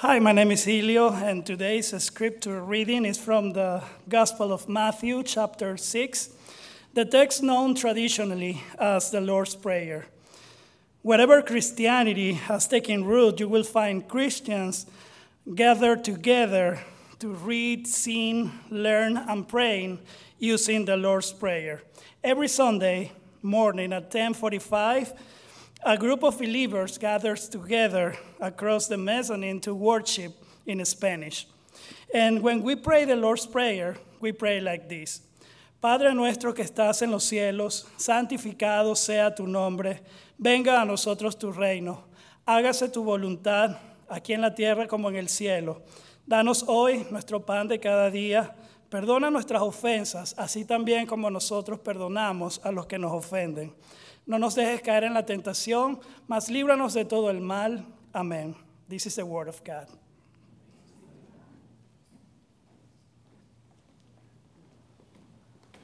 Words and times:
Hi, 0.00 0.20
my 0.20 0.30
name 0.30 0.52
is 0.52 0.62
Helio, 0.62 1.12
and 1.12 1.44
today's 1.44 1.92
scripture 2.00 2.62
reading 2.62 3.04
is 3.04 3.18
from 3.18 3.52
the 3.52 3.82
Gospel 4.08 4.52
of 4.52 4.68
Matthew, 4.68 5.24
chapter 5.24 5.76
6, 5.76 6.28
the 6.94 7.04
text 7.04 7.42
known 7.42 7.74
traditionally 7.74 8.62
as 8.78 9.10
the 9.10 9.20
Lord's 9.20 9.56
Prayer. 9.56 10.06
Wherever 11.02 11.42
Christianity 11.42 12.34
has 12.34 12.68
taken 12.68 13.06
root, 13.06 13.40
you 13.40 13.48
will 13.48 13.64
find 13.64 14.06
Christians 14.06 14.86
gathered 15.52 16.04
together 16.04 16.78
to 17.18 17.30
read, 17.30 17.88
sing, 17.88 18.52
learn, 18.70 19.16
and 19.16 19.48
pray 19.48 19.98
using 20.38 20.84
the 20.84 20.96
Lord's 20.96 21.32
Prayer. 21.32 21.82
Every 22.22 22.46
Sunday 22.46 23.10
morning 23.42 23.92
at 23.92 24.04
1045, 24.04 25.12
a 25.84 25.96
group 25.96 26.22
of 26.24 26.38
believers 26.38 26.98
gathers 26.98 27.48
together 27.48 28.16
across 28.40 28.88
the 28.88 28.96
mezzanine 28.96 29.60
to 29.60 29.74
worship 29.74 30.32
in 30.66 30.84
Spanish. 30.84 31.46
And 32.12 32.42
when 32.42 32.62
we 32.62 32.74
pray 32.74 33.04
the 33.04 33.16
Lord's 33.16 33.46
Prayer, 33.46 33.96
we 34.20 34.32
pray 34.32 34.60
like 34.60 34.88
this 34.88 35.22
Padre 35.80 36.12
nuestro 36.12 36.52
que 36.52 36.64
estás 36.64 37.02
en 37.02 37.12
los 37.12 37.24
cielos, 37.24 37.86
santificado 37.96 38.96
sea 38.96 39.32
tu 39.32 39.46
nombre, 39.46 40.00
venga 40.36 40.82
a 40.82 40.84
nosotros 40.84 41.38
tu 41.38 41.52
reino, 41.52 42.04
hágase 42.44 42.92
tu 42.92 43.04
voluntad 43.04 43.76
aquí 44.08 44.32
en 44.32 44.40
la 44.40 44.52
tierra 44.52 44.88
como 44.88 45.08
en 45.08 45.14
el 45.14 45.28
cielo. 45.28 45.82
Danos 46.26 46.64
hoy 46.66 47.06
nuestro 47.12 47.46
pan 47.46 47.68
de 47.68 47.78
cada 47.78 48.10
día, 48.10 48.56
perdona 48.90 49.30
nuestras 49.30 49.62
ofensas, 49.62 50.34
así 50.36 50.64
también 50.64 51.06
como 51.06 51.30
nosotros 51.30 51.78
perdonamos 51.78 52.60
a 52.64 52.72
los 52.72 52.86
que 52.86 52.98
nos 52.98 53.12
ofenden 53.12 53.72
no 54.28 54.36
nos 54.36 54.54
dejes 54.54 54.82
caer 54.82 55.04
en 55.04 55.14
la 55.14 55.22
tentación, 55.22 56.00
mas 56.28 56.50
líbranos 56.50 56.92
de 56.92 57.06
todo 57.06 57.30
el 57.30 57.40
mal. 57.40 57.84
Amén. 58.14 58.54
This 58.86 59.06
is 59.06 59.16
the 59.16 59.24
word 59.24 59.48
of 59.48 59.64
God. 59.64 59.88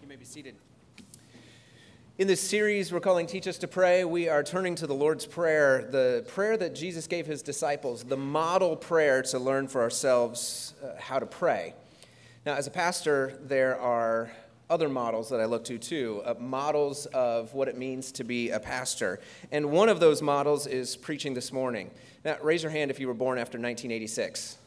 You 0.03 0.09
may 0.09 0.17
be 0.17 0.27
seated. 0.27 0.57
In 2.19 2.29
this 2.29 2.41
series 2.41 2.93
we're 2.93 3.01
calling 3.01 3.27
Teach 3.27 3.49
Us 3.49 3.57
to 3.59 3.67
Pray, 3.67 4.05
we 4.05 4.29
are 4.29 4.43
turning 4.43 4.75
to 4.77 4.87
the 4.87 4.95
Lord's 4.95 5.25
Prayer, 5.25 5.89
the 5.91 6.25
prayer 6.29 6.59
that 6.59 6.75
Jesus 6.75 7.07
gave 7.07 7.27
his 7.27 7.41
disciples, 7.41 8.05
the 8.05 8.19
model 8.19 8.77
prayer 8.77 9.23
to 9.23 9.39
learn 9.39 9.69
for 9.69 9.81
ourselves 9.81 10.75
uh, 10.85 11.01
how 11.01 11.19
to 11.19 11.27
pray. 11.27 11.73
Now, 12.45 12.57
as 12.57 12.67
a 12.67 12.71
pastor, 12.71 13.39
there 13.43 13.81
are 13.81 14.31
other 14.71 14.89
models 14.89 15.29
that 15.31 15.41
I 15.41 15.45
look 15.45 15.65
to 15.65 15.79
too, 15.79 16.23
uh, 16.25 16.35
models 16.39 17.07
of 17.07 17.53
what 17.55 17.69
it 17.69 17.77
means 17.77 18.13
to 18.13 18.25
be 18.25 18.51
a 18.51 18.61
pastor. 18.61 19.21
And 19.53 19.71
one 19.71 19.89
of 19.89 20.01
those 20.01 20.23
models 20.23 20.67
is 20.67 20.97
preaching 20.97 21.35
this 21.35 21.53
morning. 21.53 21.91
Now, 22.25 22.37
raise 22.43 22.63
your 22.63 22.73
hand 22.73 22.91
if 22.91 22.99
you 22.99 23.07
were 23.07 23.15
born 23.15 23.39
after 23.39 23.59
1986. 23.59 24.59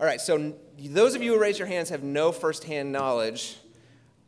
All 0.00 0.06
right, 0.06 0.20
so 0.20 0.54
those 0.78 1.14
of 1.14 1.22
you 1.22 1.34
who 1.34 1.40
raise 1.40 1.58
your 1.58 1.68
hands 1.68 1.88
have 1.90 2.02
no 2.02 2.32
firsthand 2.32 2.90
knowledge 2.90 3.56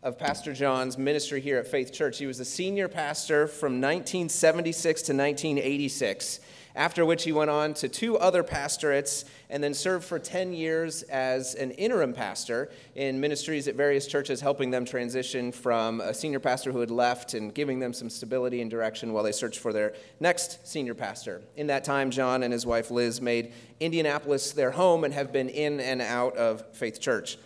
of 0.03 0.17
Pastor 0.17 0.53
John's 0.53 0.97
ministry 0.97 1.41
here 1.41 1.59
at 1.59 1.67
Faith 1.67 1.93
Church. 1.93 2.19
He 2.19 2.27
was 2.27 2.39
the 2.39 2.45
senior 2.45 2.87
pastor 2.87 3.49
from 3.49 3.81
1976 3.81 5.03
to 5.03 5.13
1986 5.13 6.41
after 6.77 7.07
which 7.07 7.25
he 7.25 7.33
went 7.33 7.49
on 7.49 7.73
to 7.73 7.89
two 7.89 8.19
other 8.19 8.43
pastorates 8.43 9.25
and 9.49 9.65
then 9.65 9.73
served 9.73 10.05
for 10.05 10.19
10 10.19 10.53
years 10.53 11.03
as 11.05 11.55
an 11.55 11.71
interim 11.73 12.13
pastor 12.13 12.71
in 12.95 13.19
ministries 13.19 13.67
at 13.67 13.75
various 13.75 14.07
churches, 14.07 14.43
helping 14.43 14.71
them 14.71 14.85
transition 14.85 15.51
from 15.51 16.03
a 16.03 16.13
senior 16.13 16.39
pastor 16.39 16.71
who 16.71 16.81
had 16.81 16.91
left 16.91 17.33
and 17.33 17.55
giving 17.55 17.79
them 17.79 17.95
some 17.95 18.11
stability 18.11 18.61
and 18.61 18.71
direction 18.71 19.15
while 19.15 19.25
they 19.25 19.33
searched 19.33 19.59
for 19.59 19.73
their 19.73 19.95
next 20.21 20.69
senior 20.69 20.95
pastor. 20.95 21.43
In 21.57 21.67
that 21.69 21.83
time, 21.83 22.11
John 22.11 22.43
and 22.43 22.53
his 22.53 22.67
wife 22.67 22.91
Liz 22.91 23.23
made 23.23 23.55
Indianapolis 23.81 24.53
their 24.53 24.73
home 24.73 25.05
and 25.05 25.15
have 25.15 25.33
been 25.33 25.49
in 25.49 25.81
and 25.81 26.03
out 26.03 26.37
of 26.37 26.63
Faith 26.75 27.01
Church. 27.01 27.39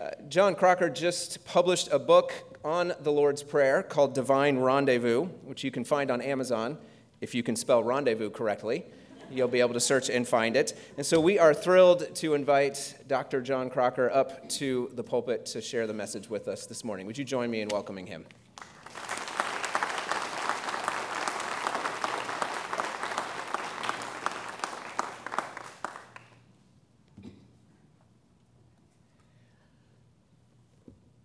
Uh, 0.00 0.10
John 0.28 0.54
Crocker 0.54 0.88
just 0.88 1.44
published 1.44 1.88
a 1.90 1.98
book 1.98 2.32
on 2.64 2.92
the 3.00 3.10
Lord's 3.10 3.42
Prayer 3.42 3.82
called 3.82 4.14
Divine 4.14 4.58
Rendezvous, 4.58 5.24
which 5.44 5.64
you 5.64 5.70
can 5.70 5.84
find 5.84 6.10
on 6.10 6.20
Amazon 6.20 6.78
if 7.20 7.34
you 7.34 7.42
can 7.42 7.56
spell 7.56 7.82
rendezvous 7.82 8.30
correctly. 8.30 8.84
You'll 9.30 9.48
be 9.48 9.60
able 9.60 9.74
to 9.74 9.80
search 9.80 10.10
and 10.10 10.26
find 10.26 10.56
it. 10.56 10.76
And 10.96 11.06
so 11.06 11.20
we 11.20 11.38
are 11.38 11.54
thrilled 11.54 12.14
to 12.16 12.34
invite 12.34 12.96
Dr. 13.06 13.40
John 13.40 13.70
Crocker 13.70 14.10
up 14.10 14.48
to 14.50 14.90
the 14.94 15.04
pulpit 15.04 15.46
to 15.46 15.60
share 15.60 15.86
the 15.86 15.94
message 15.94 16.28
with 16.28 16.48
us 16.48 16.66
this 16.66 16.82
morning. 16.82 17.06
Would 17.06 17.16
you 17.16 17.24
join 17.24 17.50
me 17.50 17.60
in 17.60 17.68
welcoming 17.68 18.06
him? 18.06 18.26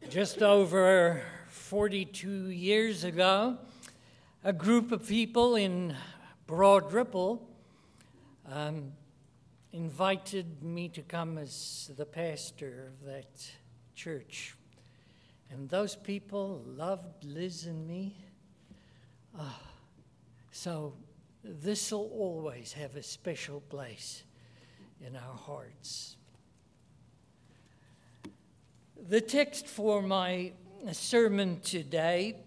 Just 0.07 0.41
over 0.41 1.23
42 1.49 2.49
years 2.49 3.03
ago, 3.03 3.57
a 4.45 4.53
group 4.53 4.91
of 4.91 5.07
people 5.07 5.55
in 5.55 5.95
Broad 6.45 6.93
Ripple 6.93 7.49
um, 8.47 8.91
invited 9.73 10.61
me 10.61 10.87
to 10.89 11.01
come 11.01 11.39
as 11.39 11.89
the 11.97 12.05
pastor 12.05 12.91
of 12.93 13.07
that 13.07 13.49
church. 13.95 14.53
And 15.49 15.67
those 15.67 15.95
people 15.95 16.61
loved 16.63 17.23
Liz 17.23 17.65
and 17.65 17.87
me. 17.87 18.17
Oh, 19.35 19.59
so 20.51 20.93
this 21.43 21.91
will 21.91 22.11
always 22.13 22.71
have 22.73 22.95
a 22.95 23.01
special 23.01 23.61
place 23.61 24.21
in 25.03 25.15
our 25.15 25.35
hearts. 25.35 26.17
The 29.09 29.21
text 29.21 29.65
for 29.65 30.03
my 30.03 30.51
sermon 30.91 31.61
today 31.61 32.44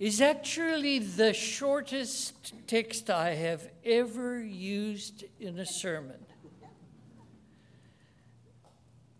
is 0.00 0.22
actually 0.22 0.98
the 0.98 1.34
shortest 1.34 2.54
text 2.66 3.10
I 3.10 3.34
have 3.34 3.68
ever 3.84 4.42
used 4.42 5.24
in 5.38 5.58
a 5.58 5.66
sermon. 5.66 6.16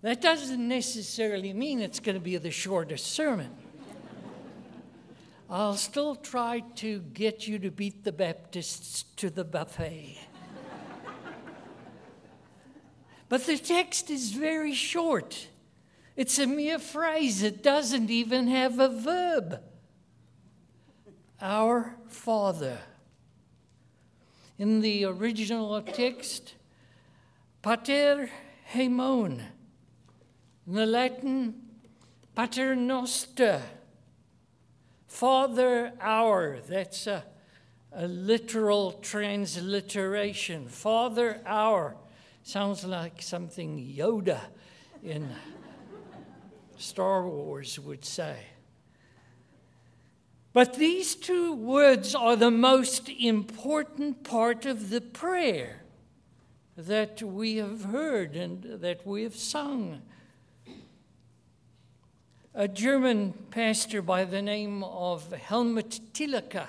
That 0.00 0.22
doesn't 0.22 0.66
necessarily 0.66 1.52
mean 1.52 1.82
it's 1.82 2.00
going 2.00 2.14
to 2.14 2.20
be 2.20 2.38
the 2.38 2.50
shortest 2.50 3.08
sermon. 3.08 3.50
I'll 5.50 5.76
still 5.76 6.16
try 6.16 6.60
to 6.76 7.00
get 7.00 7.46
you 7.46 7.58
to 7.58 7.70
beat 7.70 8.02
the 8.02 8.12
Baptists 8.12 9.02
to 9.16 9.28
the 9.28 9.44
buffet. 9.44 10.16
but 13.28 13.44
the 13.44 13.58
text 13.58 14.08
is 14.08 14.30
very 14.30 14.72
short. 14.72 15.48
It's 16.16 16.38
a 16.38 16.46
mere 16.46 16.78
phrase, 16.78 17.42
it 17.42 17.62
doesn't 17.62 18.08
even 18.08 18.46
have 18.46 18.78
a 18.78 18.88
verb. 18.88 19.60
Our 21.42 21.96
Father. 22.06 22.78
In 24.58 24.80
the 24.80 25.06
original 25.06 25.80
text, 25.80 26.54
Pater 27.62 28.30
Hemon. 28.74 29.42
In 30.66 30.74
the 30.74 30.84
Latin, 30.84 31.54
Pater 32.34 32.76
Noster. 32.76 33.62
Father 35.06 35.92
our. 35.98 36.58
That's 36.68 37.06
a, 37.06 37.24
a 37.92 38.06
literal 38.06 38.92
transliteration. 38.92 40.68
Father 40.68 41.40
our. 41.46 41.96
Sounds 42.42 42.84
like 42.84 43.22
something 43.22 43.78
Yoda 43.78 44.40
in 45.02 45.28
Star 46.76 47.26
Wars 47.26 47.78
would 47.80 48.04
say. 48.04 48.36
But 50.52 50.74
these 50.74 51.14
two 51.14 51.54
words 51.54 52.14
are 52.14 52.34
the 52.34 52.50
most 52.50 53.08
important 53.08 54.24
part 54.24 54.66
of 54.66 54.90
the 54.90 55.00
prayer 55.00 55.82
that 56.76 57.22
we 57.22 57.56
have 57.56 57.84
heard 57.84 58.34
and 58.34 58.62
that 58.80 59.06
we 59.06 59.22
have 59.22 59.36
sung. 59.36 60.02
A 62.52 62.66
German 62.66 63.32
pastor 63.52 64.02
by 64.02 64.24
the 64.24 64.42
name 64.42 64.82
of 64.82 65.32
Helmut 65.32 66.00
Thielicke 66.12 66.66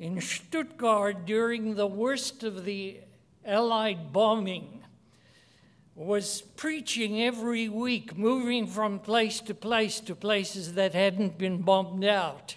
in 0.00 0.20
Stuttgart 0.20 1.26
during 1.26 1.76
the 1.76 1.86
worst 1.86 2.42
of 2.42 2.64
the 2.64 2.98
Allied 3.44 4.12
bombing 4.12 4.77
was 5.98 6.42
preaching 6.54 7.20
every 7.20 7.68
week, 7.68 8.16
moving 8.16 8.68
from 8.68 9.00
place 9.00 9.40
to 9.40 9.52
place 9.52 9.98
to 9.98 10.14
places 10.14 10.74
that 10.74 10.94
hadn't 10.94 11.36
been 11.36 11.60
bombed 11.60 12.04
out. 12.04 12.54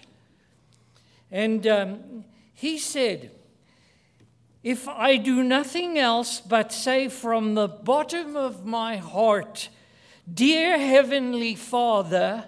And 1.28 1.66
um, 1.66 2.24
he 2.54 2.78
said, 2.78 3.32
If 4.62 4.86
I 4.86 5.16
do 5.16 5.42
nothing 5.42 5.98
else 5.98 6.40
but 6.40 6.72
say 6.72 7.08
from 7.08 7.54
the 7.54 7.66
bottom 7.66 8.36
of 8.36 8.64
my 8.64 8.98
heart, 8.98 9.70
Dear 10.32 10.78
Heavenly 10.78 11.56
Father, 11.56 12.44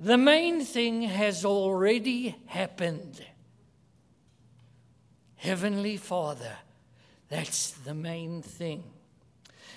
the 0.00 0.18
main 0.18 0.64
thing 0.64 1.02
has 1.02 1.44
already 1.44 2.34
happened. 2.46 3.24
Heavenly 5.36 5.98
Father, 5.98 6.56
That's 7.28 7.70
the 7.70 7.94
main 7.94 8.42
thing. 8.42 8.82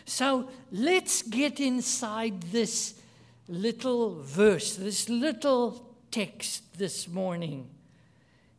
So 0.06 0.50
let's 0.72 1.22
get 1.22 1.60
inside 1.60 2.42
this 2.44 2.96
little 3.48 4.22
verse, 4.22 4.76
this 4.76 5.10
little 5.10 5.96
text 6.10 6.78
this 6.78 7.08
morning. 7.08 7.70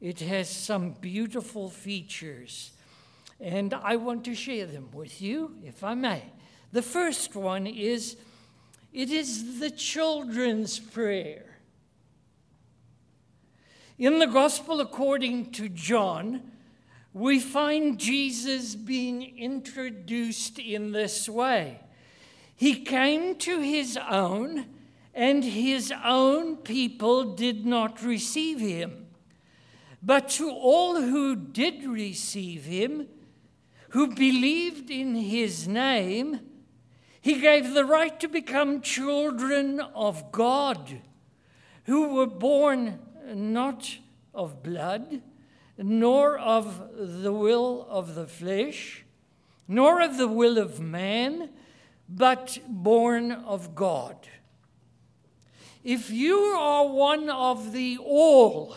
It 0.00 0.21
has 0.21 0.49
some 0.49 0.93
beautiful 1.00 1.71
features, 1.71 2.73
and 3.41 3.73
I 3.75 3.97
want 3.97 4.25
to 4.25 4.35
share 4.35 4.67
them 4.67 4.89
with 4.93 5.23
you, 5.23 5.56
if 5.65 5.85
I 5.85 5.94
may. 5.94 6.23
The 6.73 6.83
first 6.83 7.37
one 7.37 7.67
is 7.67 8.17
it 8.93 9.11
is 9.11 9.61
the 9.61 9.71
children's 9.71 10.79
prayer. 10.79 11.59
In 13.99 14.19
the 14.19 14.27
Gospel 14.27 14.81
according 14.81 15.53
to 15.53 15.69
John, 15.69 16.51
we 17.14 17.38
find 17.41 17.99
Jesus 17.99 18.75
being 18.75 19.37
introduced 19.38 20.59
in 20.59 20.93
this 20.93 21.29
way. 21.29 21.81
He 22.56 22.85
came 22.85 23.37
to 23.37 23.61
his 23.61 23.99
own, 24.09 24.67
and 25.14 25.44
his 25.44 25.93
own 26.05 26.56
people 26.56 27.35
did 27.35 27.67
not 27.67 28.03
receive 28.03 28.61
him. 28.61 29.06
But 30.03 30.31
to 30.31 30.50
all 30.50 31.00
who 31.00 31.37
did 31.37 31.85
receive 31.85 32.64
him, 32.64 33.09
who 33.91 34.14
believed 34.14 34.91
in 34.91 35.14
his 35.14 35.69
name, 35.69 36.41
he 37.20 37.41
gave 37.41 37.75
the 37.75 37.85
right 37.85 38.19
to 38.20 38.29
become 38.29 38.81
children 38.81 39.81
of 39.81 40.32
God, 40.32 41.00
who 41.85 42.14
were 42.14 42.26
born 42.26 42.99
not 43.35 43.99
of 44.35 44.62
blood, 44.62 45.20
nor 45.79 46.39
of 46.39 46.91
the 46.97 47.33
will 47.33 47.87
of 47.89 48.15
the 48.15 48.27
flesh, 48.27 49.05
nor 49.67 50.01
of 50.01 50.19
the 50.19 50.29
will 50.29 50.59
of 50.59 50.81
man, 50.81 51.51
but 52.09 52.59
born 52.69 53.33
of 53.33 53.75
God. 53.75 54.17
If 55.83 56.11
you 56.11 56.39
are 56.39 56.87
one 56.87 57.29
of 57.29 57.73
the 57.73 57.99
all, 57.99 58.77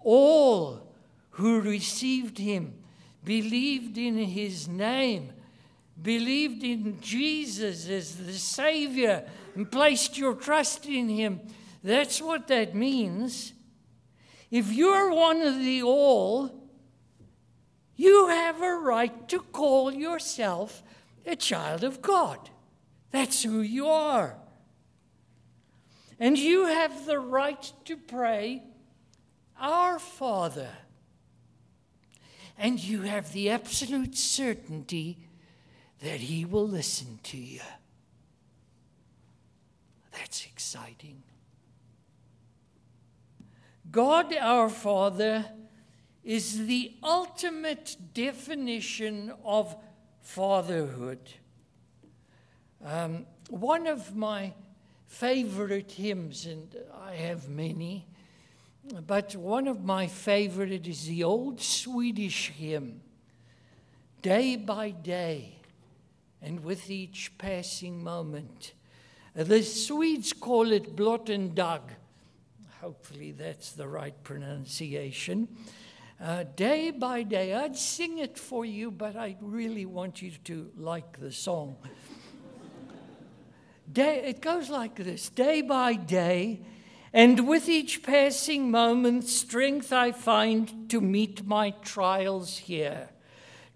all 0.00 0.92
who 1.30 1.60
received 1.60 2.38
him, 2.38 2.74
believed 3.24 3.96
in 3.96 4.18
his 4.18 4.68
name, 4.68 5.32
believed 6.00 6.62
in 6.62 7.00
Jesus 7.00 7.88
as 7.88 8.16
the 8.16 8.34
Savior, 8.34 9.26
and 9.54 9.70
placed 9.70 10.18
your 10.18 10.34
trust 10.34 10.84
in 10.86 11.08
him, 11.08 11.40
that's 11.82 12.20
what 12.20 12.48
that 12.48 12.74
means. 12.74 13.53
If 14.50 14.72
you're 14.72 15.12
one 15.12 15.42
of 15.42 15.58
the 15.58 15.82
all, 15.82 16.64
you 17.96 18.28
have 18.28 18.60
a 18.60 18.74
right 18.74 19.28
to 19.28 19.40
call 19.40 19.92
yourself 19.92 20.82
a 21.26 21.36
child 21.36 21.84
of 21.84 22.02
God. 22.02 22.50
That's 23.10 23.42
who 23.42 23.60
you 23.60 23.86
are. 23.86 24.36
And 26.18 26.38
you 26.38 26.66
have 26.66 27.06
the 27.06 27.18
right 27.18 27.72
to 27.86 27.96
pray, 27.96 28.62
Our 29.60 29.98
Father. 29.98 30.70
And 32.56 32.78
you 32.78 33.02
have 33.02 33.32
the 33.32 33.50
absolute 33.50 34.16
certainty 34.16 35.18
that 36.00 36.20
He 36.20 36.44
will 36.44 36.68
listen 36.68 37.18
to 37.24 37.36
you. 37.36 37.60
That's 40.12 40.46
exciting. 40.46 41.22
God 43.94 44.34
our 44.34 44.68
Father 44.70 45.44
is 46.24 46.66
the 46.66 46.94
ultimate 47.00 47.96
definition 48.12 49.32
of 49.44 49.76
fatherhood. 50.20 51.20
Um, 52.84 53.24
one 53.50 53.86
of 53.86 54.16
my 54.16 54.52
favorite 55.06 55.92
hymns, 55.92 56.44
and 56.44 56.74
I 57.06 57.14
have 57.14 57.48
many, 57.48 58.08
but 59.06 59.36
one 59.36 59.68
of 59.68 59.84
my 59.84 60.08
favorite 60.08 60.88
is 60.88 61.06
the 61.06 61.22
old 61.22 61.60
Swedish 61.60 62.48
hymn, 62.48 63.00
Day 64.22 64.56
by 64.56 64.90
Day, 64.90 65.54
and 66.42 66.64
with 66.64 66.90
each 66.90 67.38
passing 67.38 68.02
moment. 68.02 68.72
The 69.34 69.62
Swedes 69.62 70.32
call 70.32 70.72
it 70.72 70.96
Blott 70.96 71.30
en 71.30 71.54
dag 71.54 71.82
Hopefully, 72.84 73.32
that's 73.32 73.72
the 73.72 73.88
right 73.88 74.12
pronunciation. 74.24 75.48
Uh, 76.22 76.44
day 76.54 76.90
by 76.90 77.22
day, 77.22 77.54
I'd 77.54 77.78
sing 77.78 78.18
it 78.18 78.36
for 78.36 78.66
you, 78.66 78.90
but 78.90 79.16
I 79.16 79.38
really 79.40 79.86
want 79.86 80.20
you 80.20 80.32
to 80.44 80.70
like 80.76 81.18
the 81.18 81.32
song. 81.32 81.76
day, 83.90 84.24
it 84.26 84.42
goes 84.42 84.68
like 84.68 84.96
this 84.96 85.30
Day 85.30 85.62
by 85.62 85.94
day, 85.94 86.60
and 87.10 87.48
with 87.48 87.70
each 87.70 88.02
passing 88.02 88.70
moment, 88.70 89.24
strength 89.24 89.90
I 89.90 90.12
find 90.12 90.90
to 90.90 91.00
meet 91.00 91.46
my 91.46 91.70
trials 91.70 92.58
here. 92.58 93.08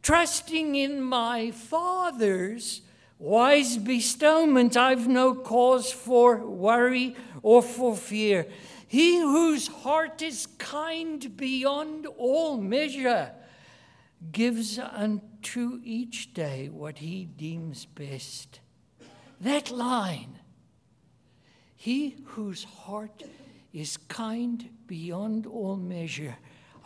Trusting 0.02 0.74
in 0.74 1.00
my 1.00 1.50
Father's 1.50 2.82
wise 3.18 3.78
bestowment, 3.78 4.76
I've 4.76 5.08
no 5.08 5.34
cause 5.34 5.90
for 5.90 6.46
worry 6.46 7.16
or 7.42 7.62
for 7.62 7.96
fear. 7.96 8.46
He 8.88 9.18
whose 9.18 9.68
heart 9.68 10.22
is 10.22 10.46
kind 10.58 11.36
beyond 11.36 12.06
all 12.16 12.56
measure 12.56 13.32
gives 14.32 14.78
unto 14.78 15.80
each 15.84 16.32
day 16.32 16.70
what 16.70 16.98
he 16.98 17.26
deems 17.26 17.84
best. 17.84 18.60
That 19.40 19.70
line, 19.70 20.38
he 21.76 22.16
whose 22.24 22.64
heart 22.64 23.22
is 23.74 23.96
kind 23.96 24.70
beyond 24.86 25.46
all 25.46 25.76
measure. 25.76 26.36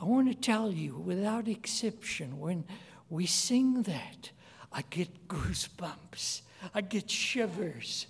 I 0.01 0.05
want 0.05 0.29
to 0.29 0.35
tell 0.35 0.73
you, 0.73 0.97
without 0.97 1.47
exception, 1.47 2.41
when 2.41 2.65
we 3.09 3.27
sing 3.27 3.83
that, 3.83 4.33
I 4.73 4.83
get 4.91 5.29
goosebumps, 5.29 6.43
I 6.75 6.81
get 6.81 7.09
shivers. 7.09 8.09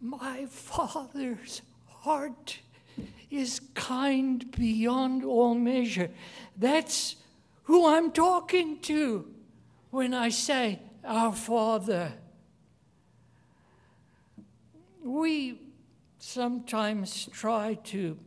My 0.00 0.46
Father's 0.46 1.60
heart 1.86 2.58
is 3.30 3.60
kind 3.74 4.50
beyond 4.52 5.24
all 5.24 5.54
measure. 5.54 6.10
That's 6.56 7.16
who 7.64 7.86
I'm 7.86 8.10
talking 8.10 8.80
to 8.80 9.32
when 9.90 10.14
I 10.14 10.30
say, 10.30 10.80
Our 11.04 11.32
Father. 11.32 12.12
We 15.02 15.60
sometimes 16.18 17.28
try 17.32 17.74
to 17.84 18.18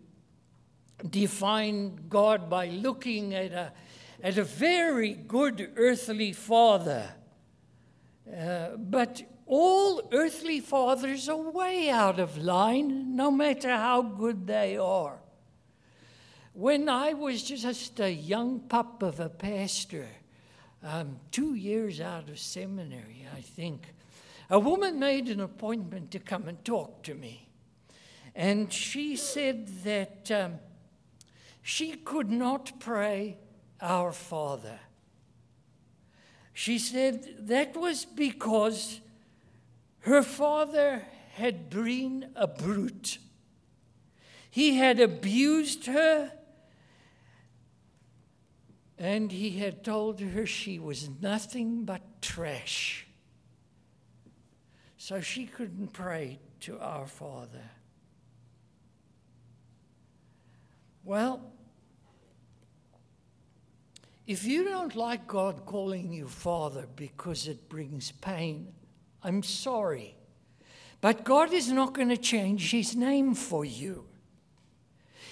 define 1.10 2.00
God 2.10 2.50
by 2.50 2.67
looking 2.67 3.34
at 3.34 3.51
a, 3.51 3.74
at 4.22 4.38
a 4.38 4.43
very 4.43 5.13
good 5.13 5.72
earthly 5.75 6.34
father. 6.34 7.13
Uh, 8.36 8.70
but 8.77 9.22
all 9.46 10.02
earthly 10.12 10.60
fathers 10.60 11.28
are 11.28 11.52
way 11.52 11.90
out 11.90 12.20
of 12.20 12.38
line, 12.38 13.16
no 13.16 13.30
matter 13.30 13.70
how 13.70 14.02
good 14.02 14.48
they 14.48 14.78
are. 14.78 15.20
When 16.54 16.88
I 16.88 17.14
was 17.14 17.44
just 17.44 18.00
a 18.00 18.12
young 18.12 18.60
pup 18.60 19.02
of 19.02 19.20
a 19.20 19.30
pastor, 19.30 20.08
um, 20.84 21.20
two 21.32 21.56
years 21.56 22.00
out 22.00 22.30
of 22.30 22.40
seminary, 22.40 23.26
I 23.36 23.42
think, 23.42 23.94
a 24.50 24.60
woman 24.60 25.00
made 25.00 25.30
an 25.30 25.40
appointment 25.40 26.12
to 26.12 26.20
come 26.20 26.48
and 26.48 26.64
talk 26.64 27.04
to 27.04 27.16
me. 27.16 27.50
And 28.36 28.72
she 28.72 29.16
said 29.16 29.68
that 29.84 30.30
um, 30.32 30.60
she 31.62 31.94
could 31.94 32.30
not 32.30 32.80
pray 32.80 33.38
Our 33.82 34.12
Father. 34.12 34.80
She 36.54 36.78
said 36.78 37.48
that 37.48 37.76
was 37.76 38.06
because 38.06 39.00
her 40.03 40.22
father 40.22 41.05
had 41.33 41.69
been 41.69 42.29
a 42.36 42.48
brute. 42.48 43.17
He 44.50 44.75
had 44.75 45.00
abused 45.00 45.86
her, 45.88 46.31
and 48.98 49.31
he 49.31 49.51
had 49.51 49.83
told 49.83 50.19
her 50.19 50.45
she 50.45 50.77
was 50.77 51.10
nothing 51.22 51.86
but 51.86 52.22
trash. 52.22 53.07
So 54.98 55.22
she 55.22 55.45
couldn't 55.45 55.93
pray 55.93 56.39
to 56.62 56.79
our 56.79 57.07
Father. 57.07 57.72
Well, 61.03 61.41
if 64.27 64.45
you 64.45 64.65
don't 64.65 64.95
like 64.95 65.27
God 65.27 65.65
calling 65.65 66.13
you 66.13 66.27
Father 66.27 66.88
because 66.95 67.48
it 67.48 67.67
brings 67.67 68.12
pain, 68.12 68.74
I'm 69.24 69.44
sorry. 69.44 70.15
But 71.01 71.24
God 71.24 71.53
is 71.53 71.72
not 71.72 71.94
going 71.94 72.10
to 72.10 72.18
change 72.18 72.72
his 72.72 72.96
name 72.96 73.36
for 73.36 73.65
you. 73.65 74.06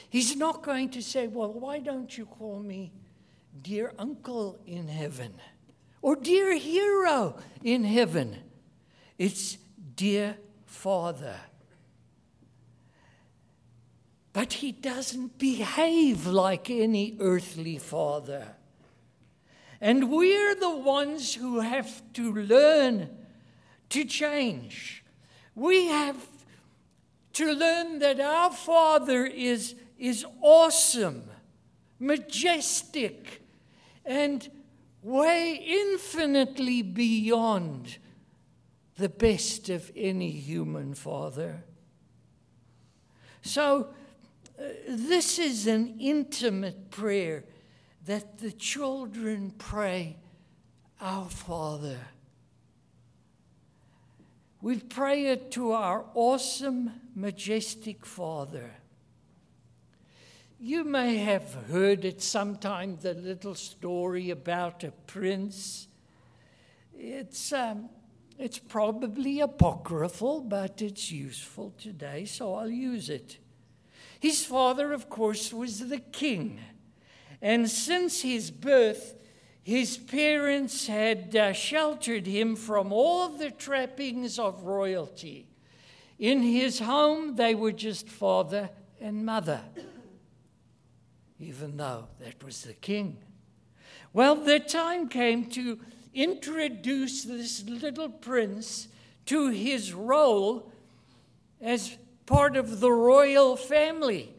He's 0.10 0.36
not 0.36 0.64
going 0.64 0.90
to 0.92 1.02
say, 1.02 1.28
Well, 1.28 1.54
why 1.54 1.80
don't 1.80 2.18
you 2.18 2.26
call 2.26 2.60
me 2.60 2.92
dear 3.62 3.94
uncle 3.98 4.60
in 4.66 4.88
heaven? 4.88 5.34
or 6.02 6.16
dear 6.16 6.58
hero 6.58 7.36
in 7.64 7.84
heaven. 7.84 8.38
It's 9.18 9.58
dear 9.96 10.38
Father. 10.66 11.36
But 14.34 14.54
he 14.54 14.72
doesn't 14.72 15.38
behave 15.38 16.26
like 16.26 16.70
any 16.70 17.18
earthly 17.20 17.78
father. 17.78 18.56
And 19.82 20.10
we're 20.10 20.56
the 20.56 20.78
ones 20.78 21.34
who 21.36 21.60
have 21.60 22.02
to 22.14 22.34
learn 22.34 23.10
to 23.92 24.06
change. 24.06 25.04
We 25.56 25.88
have 25.88 26.18
to 27.34 27.54
learn 27.54 28.00
that 28.00 28.20
our 28.20 28.52
Father 28.52 29.26
is, 29.26 29.76
is 29.98 30.26
awesome, 30.42 31.24
majestic, 32.00 33.42
and 34.06 34.50
way 35.02 35.56
infinitely 35.56 36.82
beyond 36.82 37.98
the 38.98 39.10
best 39.10 39.70
of 39.70 39.92
any 39.96 40.32
human 40.32 40.94
father. 40.94 41.64
So, 43.42 43.90
uh, 44.60 44.64
this 44.88 45.40
is 45.40 45.66
an 45.66 45.96
intimate 46.00 46.92
prayer 46.92 47.46
that 48.06 48.38
the 48.38 48.52
children 48.52 49.54
pray, 49.58 50.18
Our 51.00 51.30
Father. 51.30 51.98
We 54.64 54.78
pray 54.78 55.26
it 55.26 55.50
to 55.54 55.72
our 55.72 56.06
awesome, 56.14 56.92
majestic 57.16 58.06
Father. 58.06 58.70
You 60.60 60.84
may 60.84 61.18
have 61.18 61.52
heard 61.72 62.06
it 62.06 62.22
sometime, 62.22 63.00
the 63.02 63.16
little 63.16 63.56
story 63.56 64.30
about 64.30 64.84
a 64.84 64.92
prince. 64.92 65.88
It's, 66.96 67.52
um, 67.52 67.90
it's 68.38 68.60
probably 68.60 69.40
apocryphal, 69.40 70.42
but 70.42 70.84
it's 70.84 71.12
useful 71.12 71.74
today, 71.80 72.26
so 72.26 72.54
I'll 72.54 72.70
use 72.70 73.10
it. 73.10 73.40
His 74.20 74.46
father, 74.46 74.94
of 74.94 75.10
course, 75.10 75.52
was 75.52 75.90
the 75.90 75.98
king. 75.98 76.60
And 77.42 77.68
since 77.68 78.22
his 78.22 78.52
birth, 78.52 79.16
his 79.64 79.98
parents 79.98 80.88
had 80.88 81.36
uh, 81.36 81.54
sheltered 81.54 82.26
him 82.26 82.56
from 82.56 82.92
all 82.92 83.30
the 83.30 83.52
trappings 83.52 84.40
of 84.40 84.64
royalty. 84.64 85.48
In 86.18 86.42
his 86.42 86.80
home, 86.80 87.36
they 87.36 87.56
were 87.56 87.72
just 87.72 88.08
father 88.08 88.70
and 89.00 89.26
mother, 89.26 89.62
even 91.40 91.78
though 91.78 92.08
that 92.20 92.44
was 92.44 92.62
the 92.64 92.74
king. 92.74 93.18
Well, 94.14 94.36
the 94.36 94.60
time 94.60 95.10
came 95.10 95.46
to 95.52 95.80
introduce 96.14 97.24
this 97.24 97.64
little 97.64 98.10
prince 98.10 98.88
to 99.26 99.50
his 99.50 99.94
role 99.94 100.72
as 101.60 101.98
part 102.26 102.56
of 102.56 102.80
the 102.80 102.92
royal 102.92 103.56
family. 103.56 104.34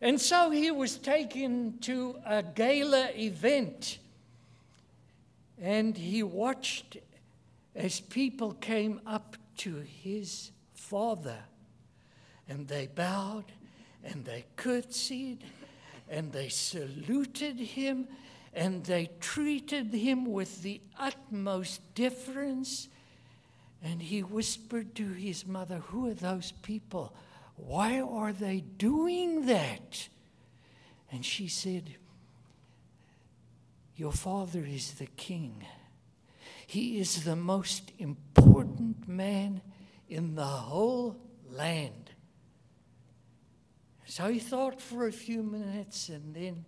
And 0.00 0.20
so 0.20 0.50
he 0.50 0.70
was 0.70 0.96
taken 0.96 1.78
to 1.82 2.16
a 2.26 2.42
gala 2.42 3.10
event. 3.14 3.98
And 5.60 5.96
he 5.96 6.22
watched 6.22 6.96
as 7.74 8.00
people 8.00 8.52
came 8.54 9.00
up 9.06 9.36
to 9.58 9.76
his 9.76 10.50
father. 10.72 11.38
And 12.48 12.66
they 12.66 12.86
bowed 12.86 13.44
and 14.02 14.24
they 14.24 14.46
curtsied 14.56 15.44
and 16.08 16.32
they 16.32 16.48
saluted 16.48 17.58
him 17.60 18.08
and 18.52 18.84
they 18.84 19.10
treated 19.20 19.92
him 19.94 20.24
with 20.24 20.62
the 20.62 20.80
utmost 20.98 21.82
deference. 21.94 22.88
And 23.82 24.02
he 24.02 24.22
whispered 24.22 24.94
to 24.96 25.08
his 25.08 25.46
mother, 25.46 25.76
Who 25.76 26.10
are 26.10 26.14
those 26.14 26.52
people? 26.62 27.14
Why 27.56 28.00
are 28.00 28.32
they 28.32 28.60
doing 28.60 29.46
that? 29.46 30.08
And 31.12 31.24
she 31.24 31.48
said, 31.48 31.96
Your 34.00 34.12
father 34.12 34.64
is 34.64 34.92
the 34.92 35.08
king. 35.08 35.62
He 36.66 36.98
is 36.98 37.24
the 37.24 37.36
most 37.36 37.92
important 37.98 39.06
man 39.06 39.60
in 40.08 40.36
the 40.36 40.42
whole 40.42 41.20
land. 41.50 42.10
So 44.06 44.28
he 44.28 44.38
thought 44.38 44.80
for 44.80 45.06
a 45.06 45.12
few 45.12 45.42
minutes 45.42 46.08
and 46.08 46.34
then 46.34 46.64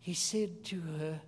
he 0.00 0.14
said 0.14 0.64
to 0.64 0.80
her, 0.80 1.20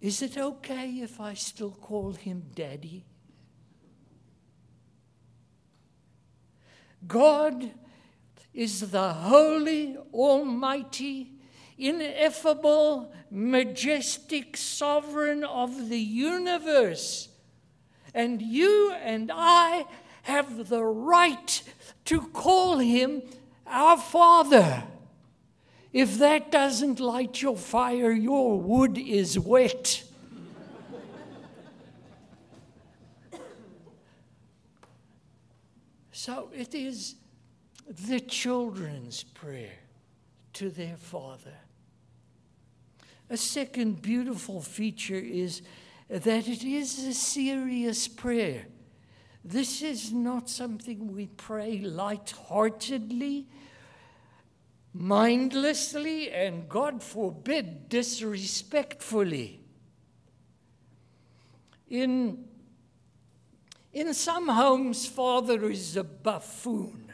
Is 0.00 0.22
it 0.22 0.38
okay 0.38 0.92
if 1.02 1.20
I 1.20 1.34
still 1.34 1.72
call 1.72 2.12
him 2.12 2.42
daddy? 2.54 3.04
God 7.06 7.70
is 8.54 8.90
the 8.90 9.12
holy, 9.12 9.98
almighty, 10.14 11.35
ineffable, 11.78 13.12
majestic 13.30 14.56
sovereign 14.56 15.44
of 15.44 15.88
the 15.88 15.98
universe. 15.98 17.28
And 18.14 18.40
you 18.40 18.92
and 19.02 19.30
I 19.32 19.86
have 20.22 20.68
the 20.68 20.82
right 20.82 21.62
to 22.06 22.20
call 22.20 22.78
him 22.78 23.22
our 23.66 23.98
Father. 23.98 24.84
If 25.92 26.18
that 26.18 26.50
doesn't 26.50 27.00
light 27.00 27.40
your 27.40 27.56
fire, 27.56 28.12
your 28.12 28.60
wood 28.60 28.98
is 28.98 29.38
wet. 29.38 30.02
So 36.10 36.50
it 36.54 36.74
is 36.74 37.14
the 37.86 38.18
children's 38.18 39.22
prayer 39.22 39.78
to 40.54 40.70
their 40.70 40.96
father. 40.96 41.54
A 43.28 43.36
second 43.36 44.02
beautiful 44.02 44.60
feature 44.60 45.14
is 45.16 45.62
that 46.08 46.46
it 46.46 46.62
is 46.62 46.98
a 47.04 47.12
serious 47.12 48.06
prayer. 48.06 48.66
This 49.44 49.82
is 49.82 50.12
not 50.12 50.48
something 50.48 51.12
we 51.12 51.26
pray 51.26 51.80
light-heartedly, 51.80 53.46
mindlessly, 54.92 56.30
and 56.30 56.68
God 56.68 57.02
forbid, 57.02 57.88
disrespectfully. 57.88 59.60
In 61.88 62.44
in 63.92 64.12
some 64.12 64.48
homes, 64.48 65.06
father 65.06 65.70
is 65.70 65.96
a 65.96 66.04
buffoon. 66.04 67.05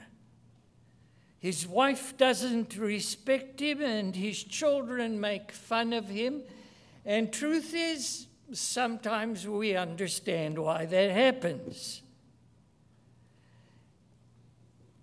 His 1.43 1.67
wife 1.67 2.17
doesn't 2.17 2.77
respect 2.77 3.59
him, 3.59 3.83
and 3.83 4.15
his 4.15 4.45
children 4.45 5.21
make 5.21 5.51
fun 5.51 5.93
of 5.93 6.09
him. 6.09 6.43
And 7.05 7.33
truth 7.33 7.75
is, 7.75 8.29
sometimes 8.53 9.49
we 9.49 9.75
understand 9.75 10.57
why 10.57 10.87
that 10.87 11.11
happens. 11.11 12.03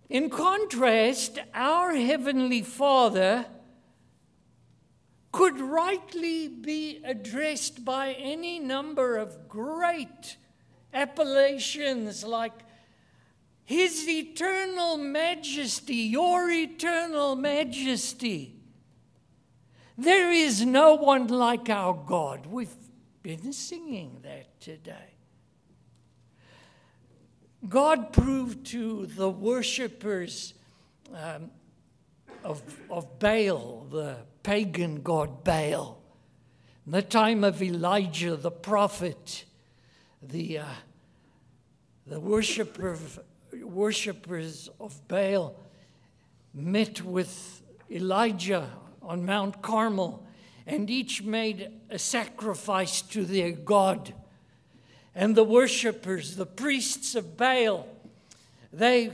In 0.07 0.29
contrast, 0.29 1.39
our 1.53 1.93
Heavenly 1.93 2.61
Father 2.61 3.45
could 5.33 5.59
rightly 5.59 6.47
be 6.47 7.01
addressed 7.03 7.83
by 7.83 8.13
any 8.13 8.59
number 8.59 9.17
of 9.17 9.49
great 9.49 10.37
appellations 10.93 12.23
like 12.23 12.53
His 13.69 14.09
eternal 14.09 14.97
majesty, 14.97 15.93
your 15.93 16.49
eternal 16.49 17.35
majesty. 17.35 18.55
There 19.95 20.31
is 20.31 20.65
no 20.65 20.95
one 20.95 21.27
like 21.27 21.69
our 21.69 21.93
God. 21.93 22.47
We've 22.47 22.73
been 23.21 23.53
singing 23.53 24.21
that 24.23 24.59
today. 24.59 25.13
God 27.67 28.11
proved 28.11 28.65
to 28.71 29.05
the 29.05 29.29
worshippers 29.29 30.55
um, 31.13 31.51
of, 32.43 32.63
of 32.89 33.19
Baal, 33.19 33.85
the 33.91 34.15
pagan 34.41 35.03
god 35.03 35.43
Baal, 35.43 36.01
in 36.87 36.91
the 36.91 37.03
time 37.03 37.43
of 37.43 37.61
Elijah 37.61 38.35
the 38.35 38.49
prophet, 38.49 39.45
the, 40.23 40.57
uh, 40.57 40.65
the 42.07 42.19
worshiper, 42.19 42.97
worshippers 43.53 44.69
of 44.79 45.07
Baal 45.07 45.55
met 46.53 47.01
with 47.03 47.61
Elijah 47.91 48.69
on 49.01 49.25
Mount 49.25 49.61
Carmel, 49.61 50.25
and 50.65 50.89
each 50.89 51.23
made 51.23 51.71
a 51.89 51.97
sacrifice 51.97 53.01
to 53.01 53.25
their 53.25 53.51
God. 53.51 54.13
And 55.15 55.35
the 55.35 55.43
worshippers, 55.43 56.35
the 56.35 56.45
priests 56.45 57.15
of 57.15 57.35
Baal, 57.37 57.87
they 58.71 59.11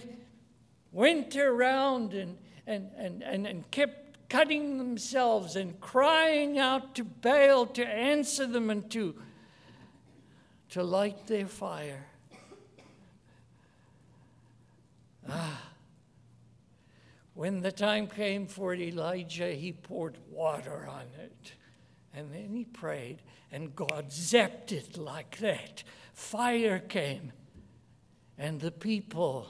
went 0.92 1.36
around 1.36 2.14
and, 2.14 2.38
and, 2.68 2.90
and, 2.98 3.24
and, 3.24 3.48
and 3.48 3.72
kept 3.72 4.30
cutting 4.30 4.78
themselves 4.78 5.56
and 5.56 5.80
crying 5.80 6.60
out 6.60 6.96
to 6.96 7.04
Baal 7.04 7.66
to 7.68 7.88
answer 7.88 8.46
them 8.46 8.70
and 8.70 8.90
to 8.92 9.16
to 10.76 10.84
light 10.84 11.28
their 11.28 11.48
fire. 11.48 12.06
Ah. 15.30 15.62
When 17.34 17.62
the 17.62 17.72
time 17.72 18.08
came 18.08 18.48
for 18.48 18.74
Elijah, 18.74 19.52
he 19.52 19.74
poured 19.74 20.18
water 20.30 20.88
on 20.90 21.06
it. 21.20 21.54
And 22.14 22.34
then 22.34 22.50
he 22.50 22.64
prayed, 22.64 23.22
and 23.52 23.76
God 23.76 24.10
zapped 24.10 24.72
it 24.72 24.98
like 24.98 25.38
that. 25.40 25.84
Fire 26.14 26.80
came, 26.80 27.34
and 28.38 28.62
the 28.62 28.72
people, 28.72 29.48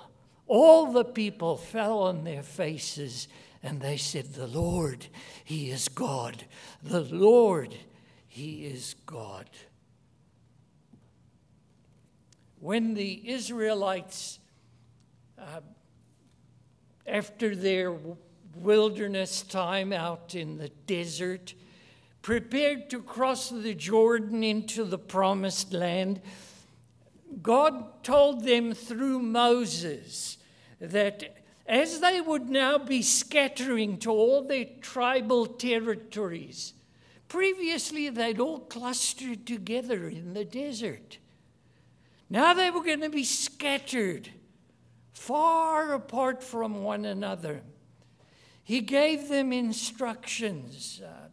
all 0.47 0.91
the 0.91 1.05
people, 1.05 1.57
fell 1.57 1.99
on 1.99 2.23
their 2.23 2.41
faces 2.41 3.27
and 3.65 3.81
they 3.81 3.97
said, 3.97 4.35
The 4.35 4.45
Lord, 4.45 5.07
He 5.43 5.71
is 5.71 5.87
God. 5.87 6.45
The 6.83 7.01
Lord, 7.01 7.75
He 8.27 8.67
is 8.67 8.93
God. 9.07 9.49
When 12.59 12.93
the 12.93 13.27
Israelites, 13.27 14.37
uh, 15.45 15.61
after 17.07 17.55
their 17.55 17.95
wilderness 18.55 19.41
time 19.43 19.93
out 19.93 20.33
in 20.33 20.57
the 20.57 20.69
desert, 20.87 21.53
prepared 22.21 22.89
to 22.89 23.01
cross 23.01 23.49
the 23.49 23.73
Jordan 23.75 24.43
into 24.43 24.83
the 24.83 24.97
promised 24.97 25.71
land, 25.73 26.21
God 27.41 28.03
told 28.03 28.43
them 28.43 28.73
through 28.73 29.19
Moses 29.19 30.37
that 30.79 31.37
as 31.67 31.99
they 31.99 32.21
would 32.21 32.49
now 32.49 32.77
be 32.77 33.01
scattering 33.01 33.97
to 33.99 34.11
all 34.11 34.43
their 34.43 34.65
tribal 34.81 35.45
territories, 35.45 36.73
previously 37.27 38.09
they'd 38.09 38.39
all 38.39 38.59
clustered 38.59 39.45
together 39.45 40.07
in 40.07 40.33
the 40.33 40.45
desert. 40.45 41.17
Now 42.29 42.53
they 42.53 42.71
were 42.71 42.83
going 42.83 43.01
to 43.01 43.09
be 43.09 43.23
scattered 43.23 44.29
far 45.15 45.93
apart 45.93 46.43
from 46.43 46.83
one 46.83 47.05
another. 47.05 47.61
He 48.63 48.81
gave 48.81 49.29
them 49.29 49.53
instructions. 49.53 51.01
Uh, 51.03 51.29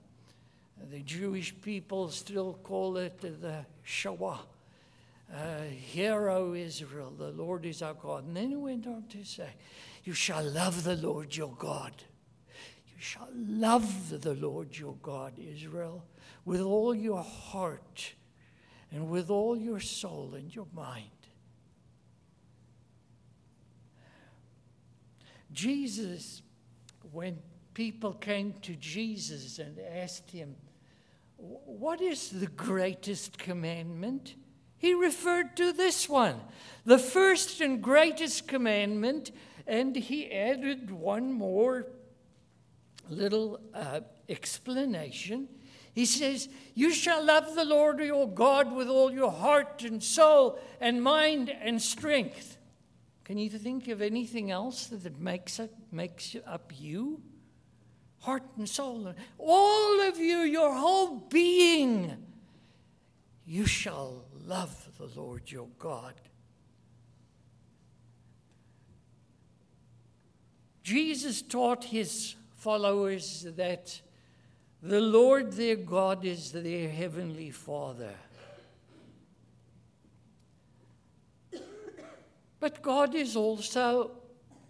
the 0.91 1.01
Jewish 1.01 1.55
people 1.61 2.09
still 2.09 2.59
call 2.62 2.97
it 2.97 3.21
the 3.21 3.67
Shema. 3.83 4.39
Uh, 5.35 5.62
Hear, 5.71 6.29
O 6.29 6.55
Israel, 6.55 7.12
the 7.17 7.31
Lord 7.31 7.67
is 7.67 7.83
our 7.83 7.95
God. 7.95 8.25
And 8.25 8.37
then 8.37 8.51
he 8.51 8.57
went 8.57 8.87
on 8.87 9.05
to 9.11 9.25
say, 9.25 9.49
You 10.05 10.12
shall 10.12 10.45
love 10.45 10.85
the 10.85 10.97
Lord 10.97 11.35
your 11.35 11.55
God. 11.59 11.93
You 12.87 13.01
shall 13.01 13.29
love 13.35 14.21
the 14.21 14.35
Lord 14.35 14.77
your 14.77 14.97
God, 15.03 15.33
Israel, 15.39 16.05
with 16.45 16.61
all 16.61 16.95
your 16.95 17.23
heart 17.23 18.15
and 18.91 19.09
with 19.09 19.31
all 19.31 19.57
your 19.57 19.81
soul 19.81 20.35
and 20.37 20.55
your 20.55 20.67
mind. 20.75 21.22
Jesus, 25.52 26.42
when 27.12 27.38
people 27.75 28.12
came 28.14 28.54
to 28.62 28.75
Jesus 28.75 29.59
and 29.59 29.78
asked 29.78 30.30
him, 30.30 30.56
What 31.37 32.00
is 32.00 32.30
the 32.30 32.47
greatest 32.47 33.38
commandment? 33.38 34.35
He 34.78 34.94
referred 34.94 35.56
to 35.59 35.73
this 35.73 36.09
one, 36.09 36.40
the 36.85 36.99
first 36.99 37.61
and 37.61 37.80
greatest 37.80 38.49
commandment, 38.49 39.30
and 39.66 39.94
he 39.94 40.30
added 40.32 40.90
one 40.90 41.32
more 41.32 41.87
little 43.09 43.61
uh, 43.73 44.00
explanation. 44.28 45.49
He 45.92 46.06
says, 46.06 46.49
You 46.75 46.92
shall 46.92 47.25
love 47.25 47.54
the 47.54 47.64
Lord 47.64 48.00
your 48.00 48.28
God 48.28 48.73
with 48.73 48.88
all 48.88 49.12
your 49.12 49.30
heart 49.30 49.85
and 49.85 50.02
soul 50.02 50.59
and 50.80 51.02
mind 51.02 51.50
and 51.50 51.81
strength. 51.81 52.57
Can 53.24 53.38
you 53.38 53.50
think 53.50 53.88
of 53.88 54.02
anything 54.02 54.50
else 54.50 54.87
that 54.87 55.20
makes, 55.20 55.58
it, 55.58 55.72
makes 55.90 56.37
up 56.46 56.72
you? 56.76 57.22
Heart 58.20 58.44
and 58.56 58.68
soul. 58.68 59.14
All 59.38 60.00
of 60.00 60.18
you, 60.18 60.38
your 60.40 60.74
whole 60.74 61.16
being. 61.28 62.16
You 63.46 63.66
shall 63.66 64.24
love 64.46 64.88
the 64.98 65.06
Lord 65.20 65.50
your 65.50 65.68
God. 65.78 66.14
Jesus 70.82 71.42
taught 71.42 71.85
his 71.85 72.35
followers 72.56 73.46
that 73.56 74.00
the 74.82 75.00
Lord 75.00 75.52
their 75.52 75.76
God 75.76 76.24
is 76.24 76.50
their 76.50 76.88
heavenly 76.88 77.50
Father. 77.50 78.14
But 82.62 82.81
God 82.81 83.16
is 83.16 83.35
also 83.35 84.12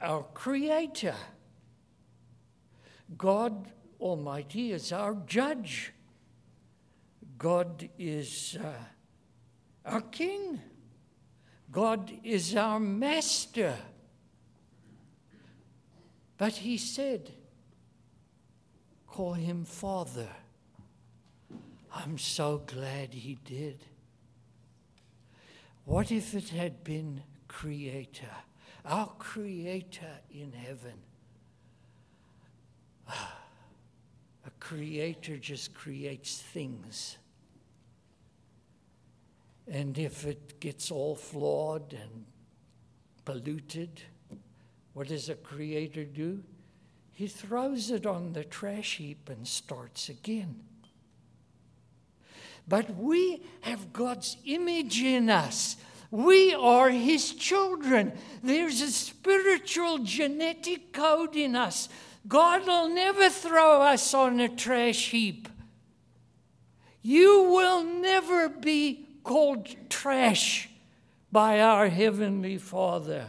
our 0.01 0.23
Creator. 0.33 1.15
God 3.19 3.71
Almighty 4.01 4.73
is 4.73 4.93
our 4.93 5.15
judge. 5.27 5.93
God 7.37 7.87
is 7.99 8.57
uh, 8.59 8.73
our 9.85 10.01
King. 10.01 10.59
God 11.71 12.11
is 12.25 12.57
our 12.57 12.81
Master. 12.81 13.77
But 16.39 16.55
he 16.55 16.79
said, 16.79 17.31
Call 19.07 19.35
him 19.35 19.67
Father. 19.67 20.31
I'm 21.95 22.17
so 22.17 22.63
glad 22.65 23.13
he 23.13 23.35
did. 23.45 23.85
What 25.85 26.11
if 26.11 26.35
it 26.35 26.49
had 26.49 26.83
been 26.83 27.21
Creator, 27.53 28.31
our 28.87 29.09
Creator 29.19 30.19
in 30.33 30.53
heaven? 30.53 30.95
A 33.13 34.51
Creator 34.59 35.37
just 35.37 35.75
creates 35.75 36.39
things. 36.39 37.19
And 39.71 39.97
if 39.99 40.27
it 40.27 40.59
gets 40.61 40.91
all 40.91 41.15
flawed 41.15 41.93
and 41.93 42.25
polluted, 43.25 44.03
what 44.95 45.09
does 45.09 45.29
a 45.29 45.35
creator 45.37 46.05
do? 46.05 46.43
He 47.13 47.29
throws 47.29 47.91
it 47.91 48.07
on 48.07 48.33
the 48.33 48.45
trash 48.45 48.97
heap 48.97 49.29
and 49.29 49.47
starts 49.47 50.09
again. 50.09 50.65
But 52.67 52.97
we 52.97 53.43
have 53.61 53.93
God's 53.93 54.37
image 54.45 55.01
in 55.01 55.31
us. 55.31 55.77
We 56.13 56.53
are 56.55 56.91
His 56.91 57.33
children. 57.33 58.13
There's 58.43 58.83
a 58.83 58.93
spiritual 58.93 59.99
genetic 60.01 60.93
code 60.93 61.35
in 61.35 61.57
us. 61.57 61.89
God 62.29 62.67
will 62.67 62.91
never 62.91 63.31
throw 63.31 63.81
us 63.81 64.13
on 64.13 64.39
a 64.39 64.51
trash 64.51 65.09
heap. 65.09 65.49
You 67.01 67.45
will 67.45 67.83
never 67.83 68.51
be 68.51 69.07
called 69.25 69.75
trash 69.89 70.69
by 71.33 71.61
our 71.63 71.89
Heavenly 71.89 72.59
Father. 72.59 73.29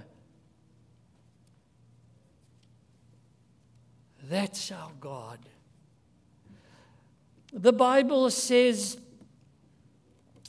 That's 4.24 4.74
our 4.74 4.92
God. 5.00 5.40
The 7.54 7.72
Bible 7.72 8.30
says 8.30 8.98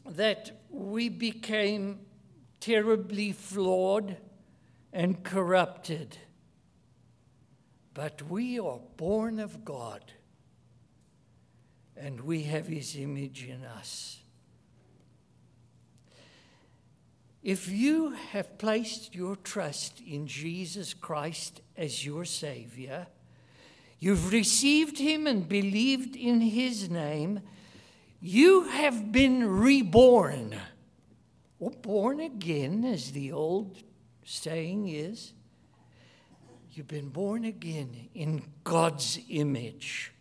that 0.04 0.50
we 0.68 1.08
became 1.08 2.00
terribly 2.64 3.30
flawed 3.30 4.16
and 4.90 5.22
corrupted, 5.22 6.16
but 7.92 8.22
we 8.30 8.58
are 8.58 8.80
born 8.96 9.38
of 9.38 9.66
God 9.66 10.12
and 11.94 12.22
we 12.22 12.44
have 12.44 12.66
His 12.66 12.96
image 12.96 13.44
in 13.44 13.62
us. 13.64 14.22
If 17.42 17.68
you 17.68 18.12
have 18.30 18.56
placed 18.56 19.14
your 19.14 19.36
trust 19.36 20.00
in 20.00 20.26
Jesus 20.26 20.94
Christ 20.94 21.60
as 21.76 22.06
your 22.06 22.24
Savior, 22.24 23.08
you've 23.98 24.32
received 24.32 24.98
Him 24.98 25.26
and 25.26 25.46
believed 25.46 26.16
in 26.16 26.40
His 26.40 26.88
name, 26.88 27.40
you 28.22 28.62
have 28.68 29.12
been 29.12 29.46
reborn. 29.46 30.58
Or 31.64 31.70
born 31.70 32.20
again, 32.20 32.84
as 32.84 33.12
the 33.12 33.32
old 33.32 33.78
saying 34.22 34.88
is. 34.88 35.32
You've 36.70 36.88
been 36.88 37.08
born 37.08 37.46
again 37.46 38.10
in 38.14 38.42
God's 38.64 39.18
image, 39.30 40.12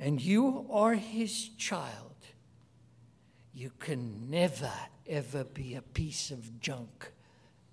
and 0.00 0.18
you 0.18 0.66
are 0.70 0.94
His 0.94 1.50
child. 1.58 2.14
You 3.52 3.70
can 3.80 4.30
never 4.30 4.72
ever 5.06 5.44
be 5.44 5.74
a 5.74 5.82
piece 5.82 6.30
of 6.30 6.58
junk 6.58 7.12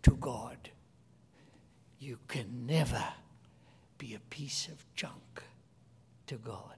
to 0.04 0.18
God. 0.18 0.70
You 2.00 2.20
can 2.28 2.66
never 2.66 3.06
be 3.98 4.14
a 4.14 4.20
piece 4.30 4.68
of 4.68 4.86
junk 4.94 5.42
to 6.28 6.36
God. 6.36 6.76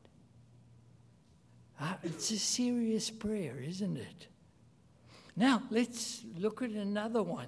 Uh, 1.79 1.93
it's 2.03 2.29
a 2.29 2.37
serious 2.37 3.09
prayer, 3.09 3.59
isn't 3.59 3.97
it? 3.97 4.27
Now, 5.35 5.63
let's 5.69 6.23
look 6.37 6.61
at 6.61 6.71
another 6.71 7.23
one. 7.23 7.47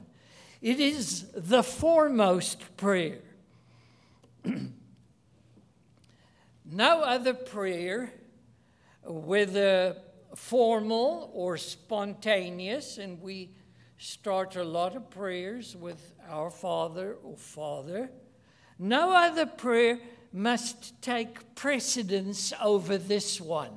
It 0.61 0.79
is 0.79 1.25
the 1.35 1.63
foremost 1.63 2.77
prayer. 2.77 3.19
no 6.65 7.01
other 7.01 7.33
prayer, 7.33 8.13
whether 9.03 9.97
formal 10.35 11.29
or 11.33 11.57
spontaneous, 11.57 12.97
and 12.97 13.21
we 13.21 13.51
start 13.97 14.55
a 14.55 14.63
lot 14.63 14.95
of 14.95 15.09
prayers 15.09 15.75
with 15.75 16.13
Our 16.29 16.49
Father 16.49 17.17
or 17.23 17.37
Father. 17.37 18.09
No 18.79 19.13
other 19.13 19.45
prayer 19.45 19.99
must 20.31 21.01
take 21.01 21.55
precedence 21.55 22.53
over 22.61 22.97
this 22.97 23.39
one. 23.39 23.71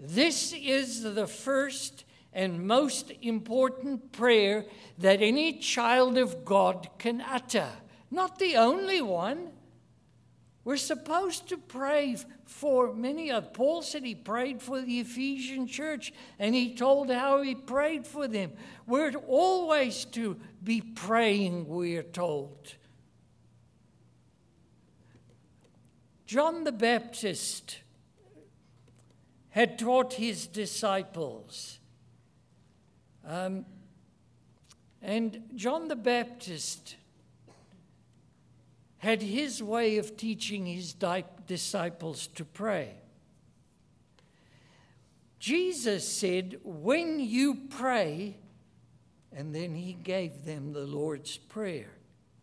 This 0.00 0.52
is 0.52 1.02
the 1.02 1.26
first 1.26 2.04
and 2.32 2.66
most 2.66 3.10
important 3.22 4.12
prayer 4.12 4.64
that 4.98 5.20
any 5.20 5.58
child 5.58 6.16
of 6.18 6.44
God 6.44 6.88
can 6.98 7.20
utter. 7.20 7.68
Not 8.10 8.38
the 8.38 8.56
only 8.56 9.02
one. 9.02 9.50
We're 10.64 10.76
supposed 10.76 11.48
to 11.48 11.56
pray 11.56 12.16
for 12.44 12.94
many 12.94 13.30
of 13.30 13.52
Paul 13.52 13.82
said 13.82 14.04
he 14.04 14.14
prayed 14.14 14.62
for 14.62 14.80
the 14.80 15.00
Ephesian 15.00 15.66
church 15.66 16.12
and 16.38 16.54
he 16.54 16.74
told 16.74 17.10
how 17.10 17.42
he 17.42 17.54
prayed 17.54 18.06
for 18.06 18.28
them. 18.28 18.52
We're 18.86 19.14
always 19.26 20.04
to 20.06 20.36
be 20.62 20.80
praying, 20.80 21.66
we're 21.68 22.02
told. 22.02 22.74
John 26.26 26.64
the 26.64 26.72
Baptist 26.72 27.78
had 29.50 29.78
taught 29.78 30.14
his 30.14 30.46
disciples. 30.46 31.78
Um, 33.26 33.64
and 35.02 35.42
John 35.54 35.88
the 35.88 35.96
Baptist 35.96 36.96
had 38.98 39.22
his 39.22 39.62
way 39.62 39.98
of 39.98 40.16
teaching 40.16 40.66
his 40.66 40.92
di- 40.92 41.24
disciples 41.46 42.26
to 42.28 42.44
pray. 42.44 42.94
Jesus 45.38 46.06
said, 46.06 46.58
When 46.64 47.20
you 47.20 47.54
pray, 47.70 48.36
and 49.32 49.54
then 49.54 49.74
he 49.74 49.92
gave 49.92 50.44
them 50.44 50.72
the 50.72 50.86
Lord's 50.86 51.36
Prayer. 51.38 51.90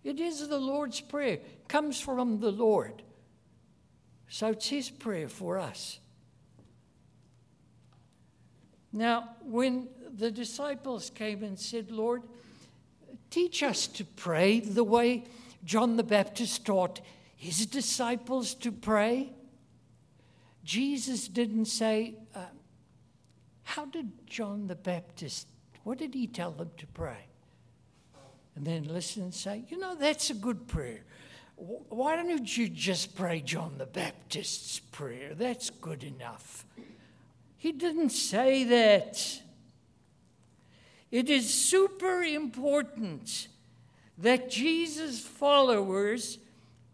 It 0.04 0.20
is 0.20 0.48
the 0.48 0.60
Lord's 0.60 1.02
Prayer, 1.02 1.34
it 1.34 1.68
comes 1.68 2.00
from 2.00 2.40
the 2.40 2.52
Lord. 2.52 3.02
So 4.30 4.48
it's 4.48 4.70
his 4.70 4.90
prayer 4.90 5.30
for 5.30 5.60
us. 5.60 6.00
Now, 8.96 9.36
when 9.42 9.90
the 10.18 10.32
disciples 10.32 11.10
came 11.10 11.44
and 11.44 11.60
said, 11.60 11.92
Lord, 11.92 12.24
teach 13.30 13.62
us 13.62 13.88
to 13.88 14.06
pray 14.06 14.62
the 14.62 14.86
way 14.86 15.26
John 15.66 15.98
the 15.98 16.04
Baptist 16.04 16.66
taught 16.66 17.02
his 17.36 17.66
disciples 17.66 18.54
to 18.56 18.72
pray. 18.72 19.34
Jesus 20.64 21.28
didn't 21.28 21.66
say, 21.66 22.16
uh, 22.34 22.46
How 23.64 23.84
did 23.84 24.14
John 24.28 24.68
the 24.68 24.76
Baptist, 24.76 25.50
what 25.84 25.98
did 25.98 26.14
he 26.14 26.26
tell 26.26 26.52
them 26.52 26.72
to 26.78 26.88
pray? 26.88 27.28
And 28.56 28.66
then 28.66 28.86
listen 28.86 29.24
and 29.24 29.34
say, 29.34 29.66
You 29.68 29.78
know, 29.78 29.96
that's 29.96 30.30
a 30.30 30.36
good 30.36 30.70
prayer. 30.70 31.04
Why 31.58 32.16
don't 32.16 32.58
you 32.58 32.70
just 32.70 33.14
pray 33.14 33.42
John 33.42 33.78
the 33.78 33.86
Baptist's 33.86 34.80
prayer? 34.80 35.34
That's 35.36 35.70
good 35.70 36.04
enough. 36.06 36.66
He 37.66 37.72
didn't 37.72 38.12
say 38.12 38.64
that. 38.66 39.42
It 41.10 41.32
is 41.32 41.52
super 41.52 42.22
important 42.22 43.48
that 44.20 44.52
Jesus' 44.52 45.20
followers 45.20 46.38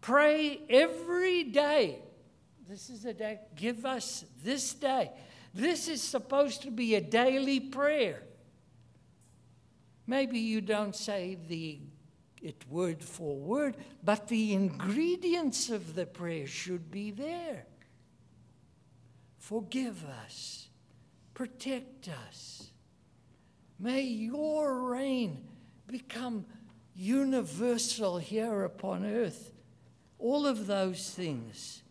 pray 0.00 0.62
every 0.70 1.44
day. 1.44 1.98
This 2.66 2.88
is 2.88 3.04
a 3.04 3.12
day, 3.12 3.40
give 3.54 3.84
us 3.84 4.24
this 4.42 4.72
day. 4.72 5.10
This 5.52 5.88
is 5.88 6.00
supposed 6.00 6.62
to 6.62 6.70
be 6.70 6.94
a 6.94 7.02
daily 7.02 7.60
prayer. 7.60 8.22
Maybe 10.06 10.38
you 10.38 10.62
don't 10.62 10.96
say 10.96 11.36
the 11.48 11.80
it 12.40 12.64
word 12.70 13.04
for 13.04 13.36
word, 13.36 13.76
but 14.02 14.28
the 14.28 14.54
ingredients 14.54 15.68
of 15.68 15.94
the 15.94 16.06
prayer 16.06 16.46
should 16.46 16.90
be 16.90 17.10
there. 17.10 17.66
Forgive 19.42 20.04
us, 20.24 20.68
protect 21.34 22.08
us. 22.08 22.70
May 23.76 24.02
your 24.02 24.88
reign 24.88 25.48
become 25.88 26.46
universal 26.94 28.18
here 28.18 28.62
upon 28.62 29.04
earth. 29.04 29.50
All 30.20 30.46
of 30.46 30.68
those 30.68 31.10
things. 31.10 31.82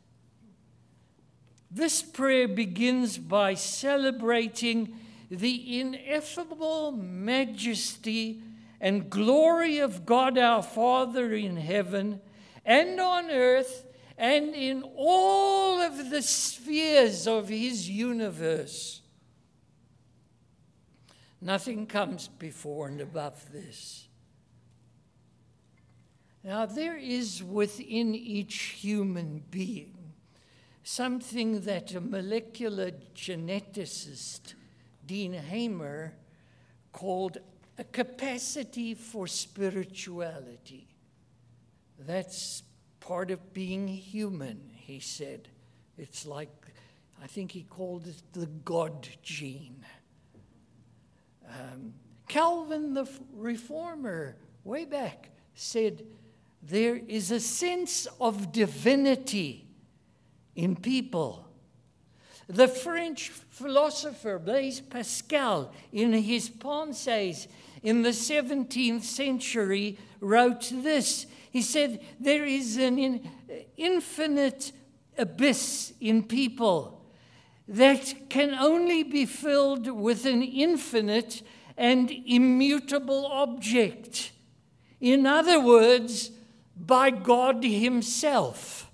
This 1.69 2.01
prayer 2.01 2.47
begins 2.47 3.17
by 3.17 3.55
celebrating 3.55 4.97
the 5.29 5.81
ineffable 5.81 6.93
majesty 6.93 8.41
and 8.79 9.09
glory 9.09 9.79
of 9.79 10.05
God 10.05 10.37
our 10.37 10.63
Father 10.63 11.33
in 11.33 11.57
heaven 11.57 12.21
and 12.65 12.97
on 12.97 13.29
earth 13.29 13.90
and 14.17 14.53
in 14.53 14.83
all 14.95 15.81
of 15.81 16.09
the 16.09 16.21
spheres 16.21 17.27
of 17.27 17.49
his 17.49 17.89
universe. 17.89 19.01
Nothing 21.41 21.87
comes 21.87 22.27
before 22.27 22.87
and 22.87 23.01
above 23.01 23.51
this. 23.51 24.07
Now, 26.43 26.65
there 26.65 26.97
is 26.97 27.43
within 27.43 28.15
each 28.15 28.55
human 28.81 29.43
being 29.49 30.01
something 30.83 31.61
that 31.61 31.93
a 31.93 32.01
molecular 32.01 32.91
geneticist, 33.15 34.55
Dean 35.05 35.33
Hamer, 35.33 36.13
called 36.91 37.37
a 37.77 37.83
capacity 37.83 38.93
for 38.93 39.27
spirituality. 39.27 40.87
That's 41.99 42.63
part 43.01 43.31
of 43.31 43.53
being 43.53 43.87
human, 43.87 44.71
he 44.73 44.99
said. 44.99 45.49
It's 45.97 46.25
like, 46.25 46.49
I 47.21 47.27
think 47.27 47.51
he 47.51 47.63
called 47.63 48.07
it 48.07 48.21
the 48.31 48.45
God 48.63 49.07
gene. 49.21 49.85
Um, 51.49 51.93
Calvin 52.27 52.93
the 52.93 53.09
reformer, 53.35 54.37
way 54.63 54.85
back, 54.85 55.29
said, 55.53 56.03
there 56.63 56.95
is 56.95 57.31
a 57.31 57.39
sense 57.39 58.07
of 58.21 58.53
divinity 58.53 59.67
in 60.55 60.75
people. 60.75 61.47
The 62.47 62.67
French 62.67 63.29
philosopher 63.29 64.39
Blaise 64.39 64.81
Pascal, 64.81 65.73
in 65.91 66.13
his 66.13 66.49
Pensées 66.49 67.47
in 67.83 68.01
the 68.01 68.09
17th 68.09 69.03
century, 69.03 69.97
wrote 70.19 70.71
this. 70.71 71.25
He 71.51 71.61
said, 71.61 71.99
There 72.19 72.45
is 72.45 72.77
an 72.77 72.97
in, 72.97 73.29
infinite 73.77 74.71
abyss 75.17 75.93
in 75.99 76.23
people 76.23 77.03
that 77.67 78.29
can 78.29 78.55
only 78.55 79.03
be 79.03 79.25
filled 79.25 79.87
with 79.87 80.25
an 80.25 80.41
infinite 80.41 81.43
and 81.77 82.09
immutable 82.09 83.25
object. 83.27 84.31
In 84.99 85.27
other 85.27 85.59
words, 85.59 86.31
by 86.75 87.11
God 87.11 87.63
Himself. 87.63 88.89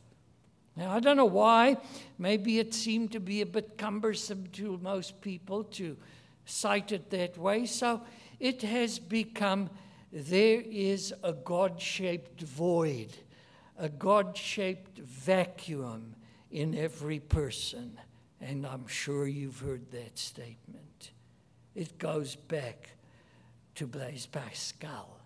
Now, 0.76 0.92
I 0.92 1.00
don't 1.00 1.18
know 1.18 1.26
why. 1.26 1.78
Maybe 2.18 2.60
it 2.60 2.74
seemed 2.74 3.12
to 3.12 3.20
be 3.20 3.42
a 3.42 3.46
bit 3.46 3.78
cumbersome 3.78 4.48
to 4.54 4.80
most 4.82 5.22
people 5.22 5.64
to 5.64 5.98
cite 6.46 6.92
it 6.92 7.10
that 7.12 7.38
way. 7.38 7.66
So 7.66 8.02
it 8.40 8.62
has 8.64 9.00
become 9.00 9.70
there 10.12 10.62
is 10.62 11.14
a 11.24 11.34
God 11.34 11.82
shaped 11.82 12.42
void, 12.42 13.16
a 13.78 13.90
God 13.90 14.36
shaped 14.38 15.00
vacuum 15.00 16.16
in 16.52 16.76
every 16.76 17.20
person. 17.20 18.00
And 18.40 18.66
I'm 18.66 18.88
sure 18.88 19.28
you've 19.28 19.60
heard 19.60 19.92
that 19.92 20.18
statement. 20.18 21.12
It 21.76 21.98
goes 21.98 22.36
back 22.36 22.90
to 23.76 23.88
Blaise 23.88 24.26
Pascal. 24.26 25.20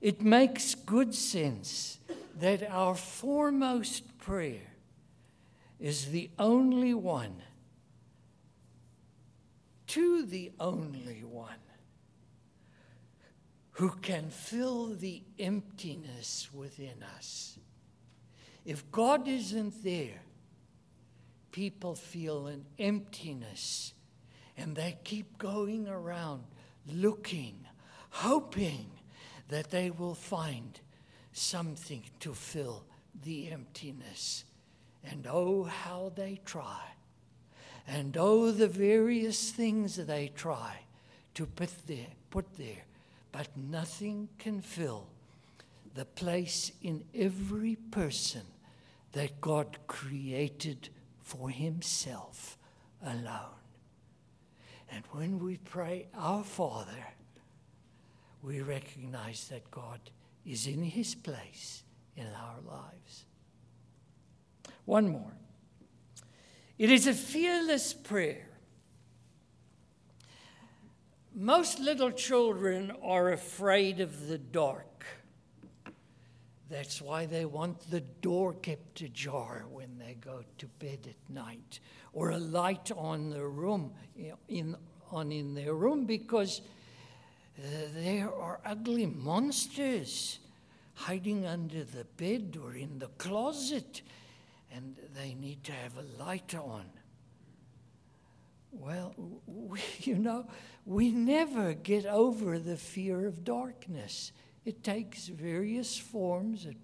It 0.00 0.20
makes 0.20 0.74
good 0.74 1.14
sense 1.14 1.98
that 2.38 2.68
our 2.68 2.94
foremost 2.96 4.18
prayer 4.18 4.72
is 5.78 6.06
the 6.06 6.30
only 6.38 6.94
one, 6.94 7.42
to 9.88 10.24
the 10.26 10.52
only 10.58 11.22
one, 11.24 11.54
who 13.72 13.90
can 14.02 14.30
fill 14.30 14.94
the 14.94 15.22
emptiness 15.38 16.48
within 16.52 17.02
us. 17.16 17.58
If 18.64 18.90
God 18.92 19.26
isn't 19.26 19.82
there, 19.82 20.20
people 21.50 21.94
feel 21.94 22.46
an 22.46 22.64
emptiness 22.78 23.94
And 24.56 24.76
they 24.76 24.98
keep 25.04 25.38
going 25.38 25.88
around 25.88 26.44
looking, 26.86 27.66
hoping 28.10 28.90
that 29.48 29.70
they 29.70 29.90
will 29.90 30.14
find 30.14 30.78
something 31.32 32.02
to 32.20 32.34
fill 32.34 32.84
the 33.24 33.50
emptiness. 33.50 34.44
And 35.04 35.26
oh, 35.28 35.64
how 35.64 36.12
they 36.14 36.40
try. 36.44 36.80
And 37.86 38.16
oh, 38.16 38.50
the 38.52 38.68
various 38.68 39.50
things 39.50 39.96
they 39.96 40.28
try 40.28 40.80
to 41.34 41.46
put 41.46 41.86
there, 41.86 42.06
put 42.30 42.56
there. 42.56 42.84
But 43.32 43.48
nothing 43.56 44.28
can 44.38 44.60
fill 44.60 45.08
the 45.94 46.04
place 46.04 46.72
in 46.82 47.04
every 47.14 47.76
person 47.76 48.42
that 49.12 49.40
God 49.40 49.78
created 49.86 50.90
for 51.20 51.50
Himself 51.50 52.58
alone. 53.02 53.58
And 54.90 55.04
when 55.12 55.38
we 55.38 55.56
pray, 55.56 56.08
Our 56.14 56.44
Father, 56.44 57.06
we 58.42 58.60
recognize 58.60 59.48
that 59.48 59.70
God 59.70 60.00
is 60.44 60.66
in 60.66 60.82
His 60.82 61.14
place 61.14 61.84
in 62.16 62.26
our 62.26 62.60
lives. 62.66 63.24
One 64.84 65.08
more. 65.08 65.32
It 66.78 66.90
is 66.90 67.06
a 67.06 67.14
fearless 67.14 67.94
prayer. 67.94 68.48
Most 71.34 71.78
little 71.80 72.10
children 72.10 72.92
are 73.02 73.32
afraid 73.32 74.00
of 74.00 74.28
the 74.28 74.36
dark. 74.36 75.06
That's 76.68 77.00
why 77.00 77.24
they 77.24 77.46
want 77.46 77.90
the 77.90 78.00
door 78.00 78.52
kept 78.52 79.00
ajar 79.00 79.64
when 79.70 79.98
they 79.98 80.14
go 80.20 80.44
to 80.58 80.66
bed 80.66 80.98
at 81.08 81.34
night, 81.34 81.80
or 82.12 82.30
a 82.30 82.38
light 82.38 82.90
on 82.94 83.30
the 83.30 83.46
room 83.46 83.92
in, 84.48 84.76
on 85.10 85.32
in 85.32 85.54
their 85.54 85.74
room, 85.74 86.04
because 86.04 86.60
uh, 87.58 87.62
there 87.94 88.30
are 88.30 88.60
ugly 88.66 89.06
monsters 89.06 90.38
hiding 90.94 91.46
under 91.46 91.82
the 91.82 92.04
bed 92.18 92.58
or 92.62 92.74
in 92.74 92.98
the 92.98 93.08
closet, 93.18 94.02
and 94.70 94.96
they 95.14 95.32
need 95.32 95.64
to 95.64 95.72
have 95.72 95.96
a 95.96 96.22
light 96.22 96.54
on. 96.54 96.84
Well, 98.72 99.14
we, 99.46 99.80
you 100.00 100.16
know, 100.16 100.46
we 100.84 101.10
never 101.10 101.74
get 101.74 102.06
over 102.06 102.58
the 102.58 102.76
fear 102.76 103.26
of 103.26 103.44
darkness. 103.44 104.32
It 104.64 104.82
takes 104.82 105.28
various 105.28 105.98
forms, 105.98 106.66
it 106.66 106.76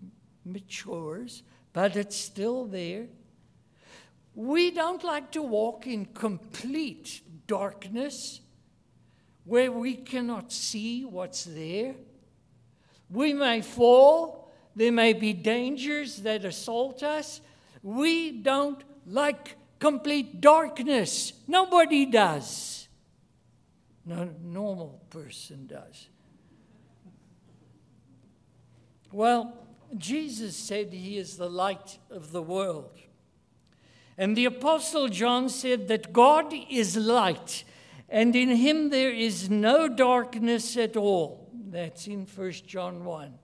matures, 0.44 1.42
but 1.72 1.96
it's 1.96 2.16
still 2.16 2.66
there. 2.66 3.06
We 4.34 4.70
don't 4.70 5.02
like 5.02 5.32
to 5.32 5.42
walk 5.42 5.86
in 5.86 6.06
complete 6.06 7.22
darkness 7.46 8.40
where 9.44 9.72
we 9.72 9.94
cannot 9.94 10.52
see 10.52 11.04
what's 11.04 11.44
there. 11.44 11.94
We 13.10 13.32
may 13.32 13.62
fall, 13.62 14.52
there 14.76 14.92
may 14.92 15.14
be 15.14 15.32
dangers 15.32 16.18
that 16.18 16.44
assault 16.44 17.02
us. 17.02 17.40
We 17.82 18.30
don't 18.30 18.82
like 19.06 19.56
complete 19.78 20.40
darkness. 20.40 21.32
Nobody 21.46 22.06
does. 22.06 22.88
No 24.04 24.30
normal 24.42 25.02
person 25.10 25.66
does. 25.66 26.08
Well, 29.12 29.54
Jesus 29.96 30.56
said 30.56 30.92
he 30.92 31.16
is 31.16 31.36
the 31.36 31.48
light 31.48 31.98
of 32.10 32.32
the 32.32 32.42
world. 32.42 32.98
And 34.16 34.36
the 34.36 34.46
Apostle 34.46 35.08
John 35.08 35.48
said 35.48 35.88
that 35.88 36.12
God 36.12 36.52
is 36.68 36.96
light, 36.96 37.64
and 38.08 38.34
in 38.34 38.48
him 38.48 38.90
there 38.90 39.12
is 39.12 39.48
no 39.48 39.88
darkness 39.88 40.76
at 40.76 40.96
all. 40.96 41.48
That's 41.52 42.06
in 42.06 42.26
1 42.26 42.52
John 42.66 43.04
1. 43.04 43.34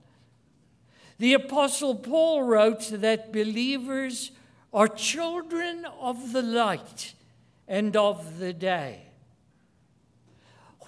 The 1.17 1.33
Apostle 1.33 1.95
Paul 1.95 2.43
wrote 2.43 2.89
that 2.91 3.31
believers 3.31 4.31
are 4.75 4.89
children 4.89 5.85
of 6.01 6.33
the 6.33 6.41
light 6.41 7.13
and 7.65 7.95
of 7.95 8.39
the 8.39 8.51
day. 8.51 9.03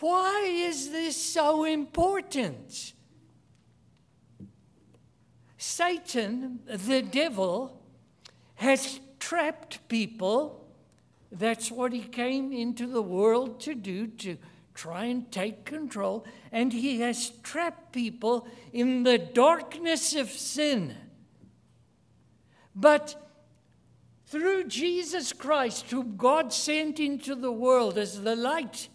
Why 0.02 0.43
is 0.45 0.91
this 0.91 1.15
so 1.15 1.63
important? 1.63 2.91
Satan, 5.58 6.60
the 6.67 7.02
devil, 7.02 7.82
has 8.56 9.00
trapped 9.21 9.88
people. 9.88 10.67
That's 11.32 11.71
what 11.71 11.93
he 11.93 12.02
came 12.02 12.52
into 12.52 12.88
the 12.88 13.02
world 13.02 13.62
to 13.62 13.73
do, 13.73 14.08
to 14.08 14.38
try 14.73 15.06
and 15.06 15.32
take 15.32 15.63
control. 15.63 16.26
And 16.52 16.73
he 16.73 17.00
has 17.00 17.30
trapped 17.41 17.93
people 17.93 18.47
in 18.73 19.04
the 19.04 19.17
darkness 19.17 20.13
of 20.13 20.30
sin. 20.30 20.93
But 22.76 23.27
through 24.28 24.66
Jesus 24.66 25.34
Christ, 25.34 25.90
whom 25.90 26.18
God 26.18 26.52
sent 26.54 27.00
into 27.00 27.34
the 27.34 27.52
world 27.52 27.98
as 27.98 28.22
the 28.22 28.36
light, 28.36 28.90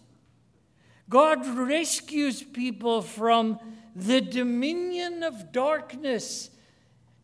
God 1.09 1.45
rescues 1.45 2.43
people 2.43 3.01
from 3.01 3.59
the 3.95 4.21
dominion 4.21 5.23
of 5.23 5.51
darkness 5.51 6.49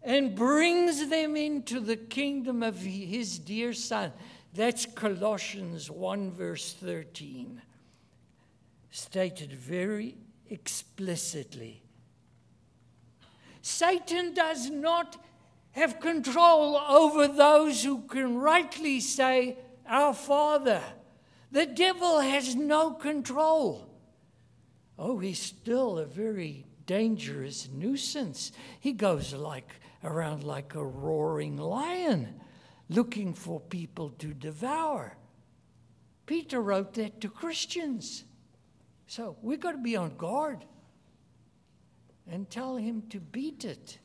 and 0.02 0.36
brings 0.36 1.10
them 1.10 1.36
into 1.36 1.80
the 1.80 1.98
kingdom 1.98 2.64
of 2.64 2.80
his 2.80 3.38
dear 3.38 3.74
Son. 3.74 4.12
That's 4.54 4.86
Colossians 4.86 5.92
1, 5.92 6.32
verse 6.32 6.74
13, 6.74 7.62
stated 8.90 9.54
very 9.54 10.18
explicitly. 10.50 11.84
Satan 13.62 14.34
does 14.34 14.70
not 14.70 15.18
have 15.72 16.00
control 16.00 16.78
over 16.78 17.28
those 17.28 17.84
who 17.84 18.02
can 18.04 18.38
rightly 18.38 19.00
say, 19.00 19.58
Our 19.88 20.14
Father. 20.14 20.82
The 21.52 21.66
devil 21.66 22.20
has 22.20 22.56
no 22.56 22.92
control. 22.92 23.90
Oh, 24.98 25.20
he's 25.20 25.40
still 25.40 25.98
a 25.98 26.06
very 26.06 26.66
dangerous 26.86 27.70
nuisance. 27.72 28.52
He 28.80 28.92
goes 28.92 29.34
like 29.34 29.74
around 30.04 30.44
like 30.44 30.76
a 30.76 30.84
roaring 30.84 31.58
lion, 31.58 32.40
looking 32.90 33.34
for 33.34 33.60
people 33.60 34.10
to 34.20 34.34
devour. 34.34 35.16
Peter 36.26 36.62
wrote 36.62 36.94
that 36.94 37.22
to 37.22 37.30
Christians. 37.30 38.24
So 39.08 39.38
we've 39.42 39.60
got 39.60 39.72
to 39.72 39.78
be 39.80 39.96
on 39.96 40.16
guard 40.18 40.66
and 42.30 42.50
tell 42.50 42.76
him 42.76 43.04
to 43.10 43.20
beat 43.20 43.66
it. 43.66 43.98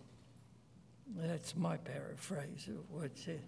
That's 1.07 1.57
my 1.57 1.77
paraphrase 1.77 2.69
of 2.69 2.91
what 2.91 3.11
it 3.29 3.41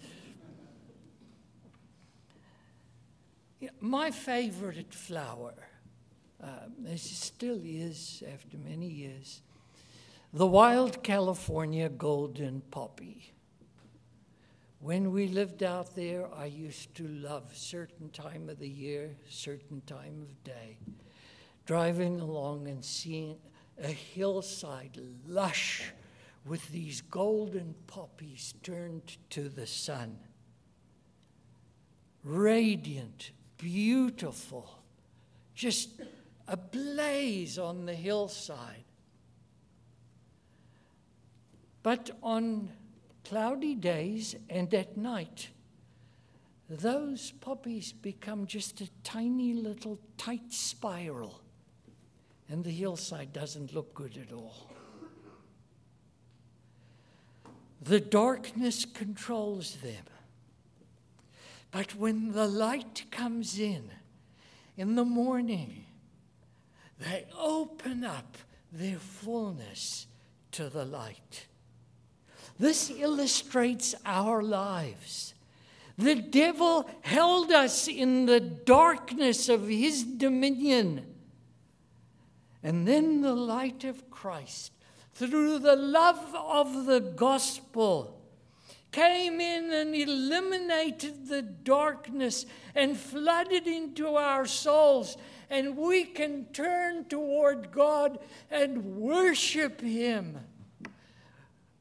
my 3.80 4.10
favorite 4.10 4.92
flower, 4.94 5.54
uh, 6.42 6.68
it 6.84 6.98
still 6.98 7.60
is 7.64 8.22
after 8.32 8.58
many 8.58 8.86
years, 8.86 9.42
the 10.32 10.46
wild 10.46 11.02
California 11.02 11.88
golden 11.88 12.60
poppy. 12.70 13.32
When 14.80 15.10
we 15.10 15.28
lived 15.28 15.62
out 15.62 15.96
there, 15.96 16.26
I 16.34 16.46
used 16.46 16.94
to 16.96 17.08
love 17.08 17.56
certain 17.56 18.10
time 18.10 18.48
of 18.50 18.58
the 18.58 18.68
year, 18.68 19.16
certain 19.28 19.80
time 19.86 20.22
of 20.22 20.44
day, 20.44 20.76
driving 21.64 22.20
along 22.20 22.68
and 22.68 22.84
seeing 22.84 23.38
a 23.82 23.88
hillside 23.88 24.98
lush 25.26 25.92
with 26.46 26.68
these 26.70 27.00
golden 27.00 27.74
poppies 27.86 28.54
turned 28.62 29.16
to 29.30 29.48
the 29.48 29.66
sun. 29.66 30.16
Radiant, 32.22 33.32
beautiful, 33.58 34.78
just 35.54 36.00
ablaze 36.46 37.58
on 37.58 37.86
the 37.86 37.94
hillside. 37.94 38.84
But 41.82 42.10
on 42.22 42.70
cloudy 43.24 43.74
days 43.74 44.36
and 44.48 44.72
at 44.74 44.96
night, 44.96 45.48
those 46.68 47.32
poppies 47.40 47.92
become 47.92 48.46
just 48.46 48.80
a 48.80 48.88
tiny 49.04 49.54
little 49.54 49.98
tight 50.16 50.52
spiral, 50.52 51.40
and 52.48 52.64
the 52.64 52.70
hillside 52.70 53.32
doesn't 53.32 53.72
look 53.72 53.94
good 53.94 54.18
at 54.18 54.32
all. 54.32 54.68
The 57.80 58.00
darkness 58.00 58.84
controls 58.84 59.76
them. 59.76 60.04
But 61.70 61.94
when 61.94 62.32
the 62.32 62.46
light 62.46 63.04
comes 63.10 63.58
in, 63.58 63.90
in 64.76 64.94
the 64.94 65.04
morning, 65.04 65.84
they 66.98 67.26
open 67.38 68.04
up 68.04 68.38
their 68.72 68.98
fullness 68.98 70.06
to 70.52 70.68
the 70.68 70.84
light. 70.84 71.46
This 72.58 72.90
illustrates 72.90 73.94
our 74.04 74.42
lives. 74.42 75.34
The 75.98 76.14
devil 76.14 76.88
held 77.02 77.52
us 77.52 77.88
in 77.88 78.26
the 78.26 78.40
darkness 78.40 79.48
of 79.48 79.68
his 79.68 80.04
dominion. 80.04 81.04
And 82.62 82.86
then 82.86 83.22
the 83.22 83.34
light 83.34 83.84
of 83.84 84.10
Christ, 84.10 84.72
through 85.18 85.58
the 85.58 85.76
love 85.76 86.34
of 86.34 86.86
the 86.86 87.00
gospel, 87.00 88.12
came 88.92 89.40
in 89.40 89.72
and 89.72 89.94
eliminated 89.94 91.28
the 91.28 91.42
darkness 91.42 92.46
and 92.74 92.96
flooded 92.96 93.66
into 93.66 94.08
our 94.08 94.46
souls. 94.46 95.16
And 95.48 95.76
we 95.76 96.04
can 96.04 96.46
turn 96.46 97.04
toward 97.06 97.70
God 97.70 98.18
and 98.50 98.96
worship 98.96 99.80
Him 99.80 100.38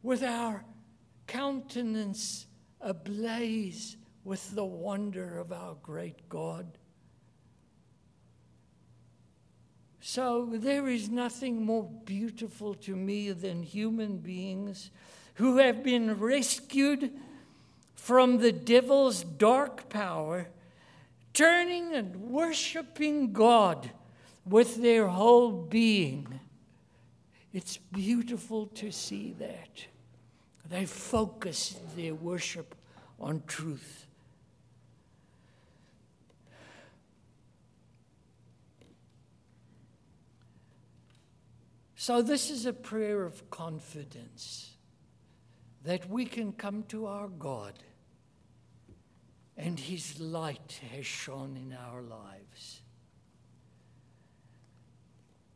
with 0.01 0.23
our 0.23 0.63
countenance 1.27 2.45
ablaze 2.79 3.97
with 4.23 4.55
the 4.55 4.65
wonder 4.65 5.39
of 5.39 5.51
our 5.51 5.75
great 5.81 6.29
God. 6.29 6.77
So 10.07 10.47
there 10.51 10.87
is 10.87 11.09
nothing 11.09 11.65
more 11.65 11.89
beautiful 12.05 12.75
to 12.75 12.95
me 12.95 13.31
than 13.31 13.63
human 13.63 14.19
beings 14.19 14.91
who 15.33 15.57
have 15.57 15.81
been 15.81 16.19
rescued 16.19 17.09
from 17.95 18.37
the 18.37 18.51
devil's 18.51 19.23
dark 19.23 19.89
power, 19.89 20.49
turning 21.33 21.95
and 21.95 22.15
worshiping 22.17 23.33
God 23.33 23.89
with 24.45 24.79
their 24.79 25.07
whole 25.07 25.51
being. 25.51 26.39
It's 27.51 27.77
beautiful 27.77 28.67
to 28.75 28.91
see 28.91 29.33
that. 29.39 29.87
They 30.69 30.85
focus 30.85 31.79
their 31.95 32.13
worship 32.13 32.75
on 33.19 33.41
truth. 33.47 34.04
So, 42.05 42.21
this 42.21 42.51
is 42.51 42.67
a 42.67 42.71
prayer 42.71 43.23
of 43.23 43.49
confidence 43.49 44.75
that 45.83 46.07
we 46.07 46.25
can 46.25 46.51
come 46.51 46.83
to 46.89 47.07
our 47.07 47.27
God 47.27 47.73
and 49.57 49.79
His 49.79 50.19
light 50.19 50.81
has 50.93 51.03
shone 51.03 51.57
in 51.57 51.75
our 51.75 52.03
lives. 52.03 52.81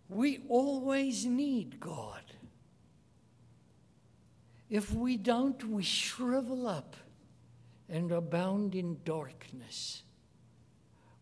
We 0.10 0.40
always 0.50 1.24
need 1.24 1.80
God. 1.80 2.24
If 4.72 4.92
we 4.92 5.18
don't, 5.18 5.64
we 5.70 5.84
shrivel 5.84 6.68
up 6.68 6.96
and 7.88 8.12
are 8.12 8.22
bound 8.22 8.74
in 8.74 8.98
darkness, 9.06 10.02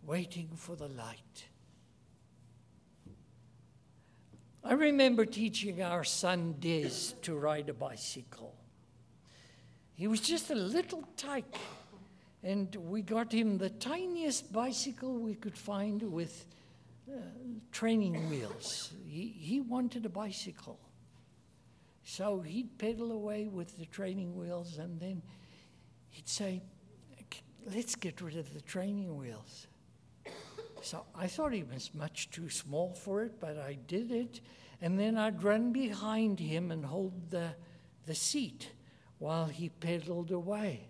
waiting 0.03 0.51
for 0.55 0.77
the 0.77 0.87
light. 0.87 1.47
I 4.67 4.73
remember 4.73 5.25
teaching 5.25 5.81
our 5.81 6.03
son 6.03 6.55
Des 6.59 7.13
to 7.21 7.35
ride 7.35 7.69
a 7.69 7.73
bicycle. 7.73 8.53
He 9.95 10.07
was 10.07 10.19
just 10.19 10.51
a 10.51 10.55
little 10.55 11.07
tyke, 11.15 11.55
and 12.43 12.75
we 12.75 13.01
got 13.01 13.31
him 13.31 13.57
the 13.57 13.69
tiniest 13.69 14.51
bicycle 14.51 15.13
we 15.13 15.35
could 15.35 15.57
find 15.57 16.01
with 16.01 16.47
uh, 17.09 17.15
training 17.71 18.29
wheels. 18.29 18.91
He, 19.07 19.33
he 19.39 19.61
wanted 19.61 20.05
a 20.05 20.09
bicycle. 20.09 20.77
So 22.03 22.41
he'd 22.41 22.77
pedal 22.77 23.13
away 23.13 23.47
with 23.47 23.77
the 23.77 23.85
training 23.85 24.35
wheels, 24.35 24.79
and 24.79 24.99
then 24.99 25.21
he'd 26.09 26.27
say, 26.27 26.61
Let's 27.73 27.95
get 27.95 28.21
rid 28.21 28.37
of 28.37 28.53
the 28.53 28.61
training 28.61 29.17
wheels. 29.17 29.66
So 30.87 31.03
I 31.13 31.27
thought 31.27 31.51
he 31.51 31.63
was 31.63 31.91
much 31.93 32.29
too 32.29 32.49
small 32.49 32.93
for 32.93 33.21
it, 33.21 33.41
but 33.41 33.57
I 33.57 33.77
did 33.87 34.09
it. 34.09 34.39
And 34.81 34.97
then 34.97 35.17
I'd 35.17 35.43
run 35.43 35.73
behind 35.73 36.39
him 36.39 36.71
and 36.71 36.85
hold 36.85 37.29
the, 37.29 37.49
the 38.05 38.15
seat 38.15 38.71
while 39.17 39.47
he 39.47 39.67
pedaled 39.67 40.31
away. 40.31 40.87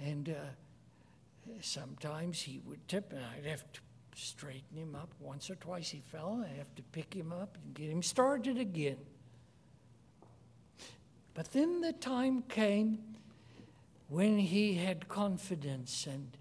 And 0.00 0.28
uh, 0.28 1.54
sometimes 1.60 2.40
he 2.40 2.60
would 2.64 2.86
tip, 2.86 3.12
and 3.12 3.20
I'd 3.36 3.46
have 3.46 3.64
to 3.72 3.80
straighten 4.14 4.76
him 4.76 4.94
up. 4.94 5.12
Once 5.18 5.50
or 5.50 5.56
twice 5.56 5.88
he 5.88 6.02
fell, 6.06 6.44
I'd 6.48 6.56
have 6.56 6.72
to 6.76 6.82
pick 6.92 7.12
him 7.12 7.32
up 7.32 7.58
and 7.64 7.74
get 7.74 7.90
him 7.90 8.04
started 8.04 8.58
again. 8.58 8.98
But 11.34 11.50
then 11.50 11.80
the 11.80 11.94
time 11.94 12.42
came 12.42 13.00
when 14.06 14.38
he 14.38 14.74
had 14.74 15.08
confidence 15.08 16.06
and 16.06 16.36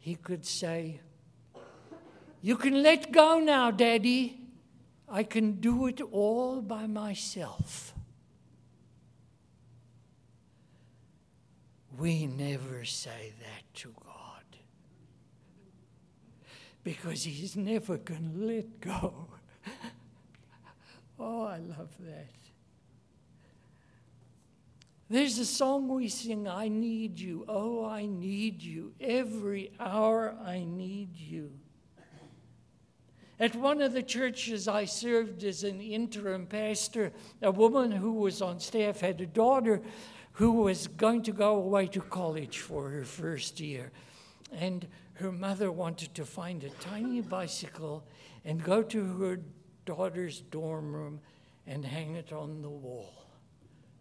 he 0.00 0.16
could 0.16 0.44
say, 0.44 1.02
You 2.42 2.56
can 2.56 2.82
let 2.82 3.12
go 3.12 3.38
now, 3.38 3.70
Daddy. 3.70 4.40
I 5.08 5.24
can 5.24 5.60
do 5.60 5.86
it 5.86 6.00
all 6.00 6.62
by 6.62 6.86
myself. 6.86 7.92
We 11.98 12.26
never 12.26 12.84
say 12.84 13.34
that 13.40 13.74
to 13.80 13.94
God 14.02 14.10
because 16.82 17.24
He's 17.24 17.56
never 17.56 17.98
going 17.98 18.32
to 18.32 18.46
let 18.46 18.80
go. 18.80 19.26
oh, 21.18 21.42
I 21.42 21.58
love 21.58 21.94
that. 22.00 22.30
There's 25.10 25.38
a 25.38 25.44
song 25.44 25.88
we 25.88 26.08
sing, 26.08 26.48
I 26.48 26.68
need 26.68 27.18
you. 27.18 27.44
Oh, 27.48 27.84
I 27.84 28.06
need 28.06 28.62
you. 28.62 28.94
Every 29.00 29.72
hour 29.78 30.36
I 30.42 30.64
need 30.64 31.16
you. 31.16 31.59
At 33.40 33.56
one 33.56 33.80
of 33.80 33.94
the 33.94 34.02
churches 34.02 34.68
I 34.68 34.84
served 34.84 35.44
as 35.44 35.64
an 35.64 35.80
interim 35.80 36.46
pastor, 36.46 37.10
a 37.40 37.50
woman 37.50 37.90
who 37.90 38.12
was 38.12 38.42
on 38.42 38.60
staff 38.60 39.00
had 39.00 39.18
a 39.22 39.26
daughter 39.26 39.80
who 40.32 40.52
was 40.52 40.86
going 40.86 41.22
to 41.22 41.32
go 41.32 41.56
away 41.56 41.86
to 41.86 42.02
college 42.02 42.58
for 42.58 42.90
her 42.90 43.02
first 43.02 43.58
year. 43.58 43.92
And 44.52 44.86
her 45.14 45.32
mother 45.32 45.72
wanted 45.72 46.14
to 46.16 46.26
find 46.26 46.62
a 46.64 46.68
tiny 46.68 47.22
bicycle 47.22 48.06
and 48.44 48.62
go 48.62 48.82
to 48.82 49.04
her 49.18 49.40
daughter's 49.86 50.42
dorm 50.42 50.94
room 50.94 51.20
and 51.66 51.82
hang 51.82 52.16
it 52.16 52.34
on 52.34 52.60
the 52.60 52.68
wall, 52.68 53.24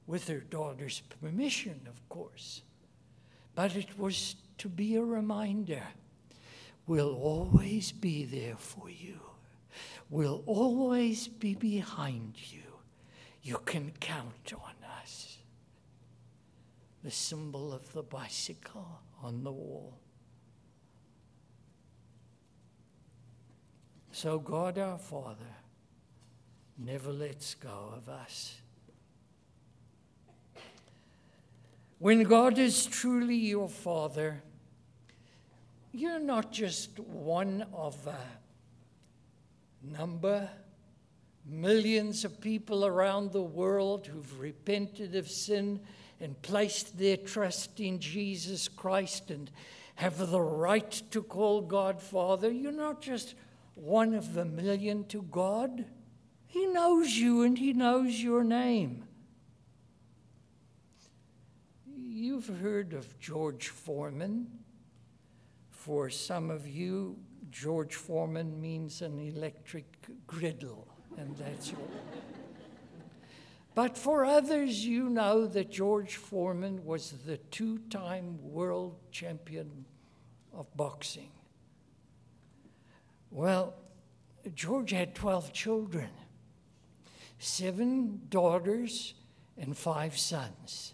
with 0.05 0.27
her 0.27 0.41
daughter's 0.41 1.01
permission, 1.21 1.79
of 1.87 2.09
course. 2.09 2.63
But 3.55 3.77
it 3.77 3.97
was 3.97 4.35
to 4.57 4.67
be 4.67 4.97
a 4.97 5.01
reminder 5.01 5.83
we'll 6.87 7.15
always 7.15 7.93
be 7.93 8.25
there 8.25 8.57
for 8.57 8.89
you 8.89 9.28
will 10.09 10.43
always 10.45 11.27
be 11.27 11.55
behind 11.55 12.33
you. 12.51 12.61
You 13.41 13.59
can 13.65 13.91
count 13.99 14.53
on 14.53 14.73
us. 15.01 15.37
The 17.03 17.11
symbol 17.11 17.71
of 17.73 17.91
the 17.93 18.03
bicycle 18.03 19.01
on 19.23 19.43
the 19.43 19.51
wall. 19.51 19.99
So, 24.11 24.39
God 24.39 24.77
our 24.77 24.97
Father 24.97 25.55
never 26.77 27.11
lets 27.11 27.53
go 27.55 27.93
of 27.95 28.09
us. 28.09 28.59
When 31.99 32.23
God 32.23 32.57
is 32.57 32.85
truly 32.85 33.35
your 33.35 33.69
Father, 33.69 34.41
you're 35.91 36.19
not 36.19 36.51
just 36.51 36.99
one 36.99 37.65
of 37.73 38.07
uh, 38.07 38.13
number, 39.83 40.49
millions 41.45 42.25
of 42.25 42.41
people 42.41 42.85
around 42.85 43.31
the 43.31 43.41
world 43.41 44.07
who've 44.07 44.39
repented 44.39 45.15
of 45.15 45.29
sin 45.29 45.79
and 46.19 46.41
placed 46.41 46.97
their 46.97 47.17
trust 47.17 47.79
in 47.79 47.99
Jesus 47.99 48.67
Christ 48.67 49.31
and 49.31 49.49
have 49.95 50.17
the 50.29 50.41
right 50.41 51.01
to 51.11 51.21
call 51.23 51.61
God 51.61 52.01
Father. 52.01 52.51
You're 52.51 52.71
not 52.71 53.01
just 53.01 53.35
one 53.75 54.13
of 54.13 54.33
the 54.33 54.45
million 54.45 55.05
to 55.05 55.21
God. 55.23 55.85
He 56.47 56.65
knows 56.65 57.13
you 57.13 57.43
and 57.43 57.57
He 57.57 57.73
knows 57.73 58.21
your 58.21 58.43
name. 58.43 59.05
You've 61.85 62.47
heard 62.61 62.93
of 62.93 63.19
George 63.19 63.69
Foreman. 63.69 64.47
For 65.71 66.09
some 66.09 66.51
of 66.51 66.67
you, 66.67 67.17
George 67.51 67.95
Foreman 67.95 68.59
means 68.61 69.01
an 69.01 69.19
electric 69.19 69.85
griddle, 70.27 70.87
and 71.17 71.35
that's 71.37 71.71
all. 71.71 71.89
But 73.75 73.97
for 73.97 74.25
others, 74.25 74.85
you 74.85 75.09
know 75.09 75.47
that 75.47 75.71
George 75.71 76.17
Foreman 76.17 76.83
was 76.83 77.13
the 77.25 77.37
two 77.37 77.77
time 77.89 78.37
world 78.41 78.97
champion 79.11 79.85
of 80.53 80.67
boxing. 80.75 81.31
Well, 83.31 83.75
George 84.55 84.91
had 84.91 85.15
12 85.15 85.53
children, 85.53 86.09
seven 87.37 88.21
daughters, 88.29 89.13
and 89.57 89.77
five 89.77 90.17
sons. 90.17 90.93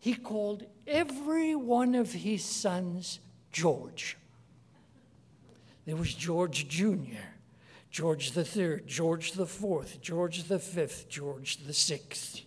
he 0.00 0.14
called 0.14 0.64
every 0.86 1.54
one 1.54 1.94
of 1.94 2.12
his 2.12 2.44
sons 2.44 3.18
George. 3.50 4.16
There 5.88 5.96
was 5.96 6.12
George 6.12 6.68
Jr., 6.68 7.16
George 7.90 8.32
the 8.32 8.44
Third, 8.44 8.86
George 8.86 9.32
the 9.32 9.46
Fourth, 9.46 10.02
George 10.02 10.42
the 10.42 10.58
Fifth, 10.58 11.08
George 11.08 11.64
the 11.66 11.72
Sixth. 11.72 12.42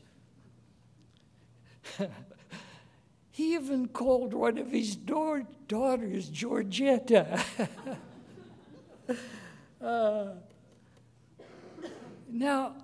he 3.32 3.56
even 3.56 3.88
called 3.88 4.36
one 4.36 4.60
of 4.60 4.70
his 4.70 4.96
da- 4.96 5.48
daughters 5.68 6.30
Georgetta. 6.30 7.42
uh, 9.82 10.26
now, 12.30 12.76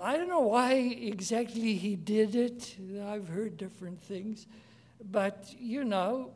I 0.00 0.16
don't 0.16 0.30
know 0.30 0.40
why 0.40 0.72
exactly 0.72 1.74
he 1.74 1.96
did 1.96 2.34
it. 2.34 2.76
I've 3.06 3.28
heard 3.28 3.58
different 3.58 4.00
things. 4.00 4.46
But, 5.04 5.54
you 5.60 5.84
know, 5.84 6.30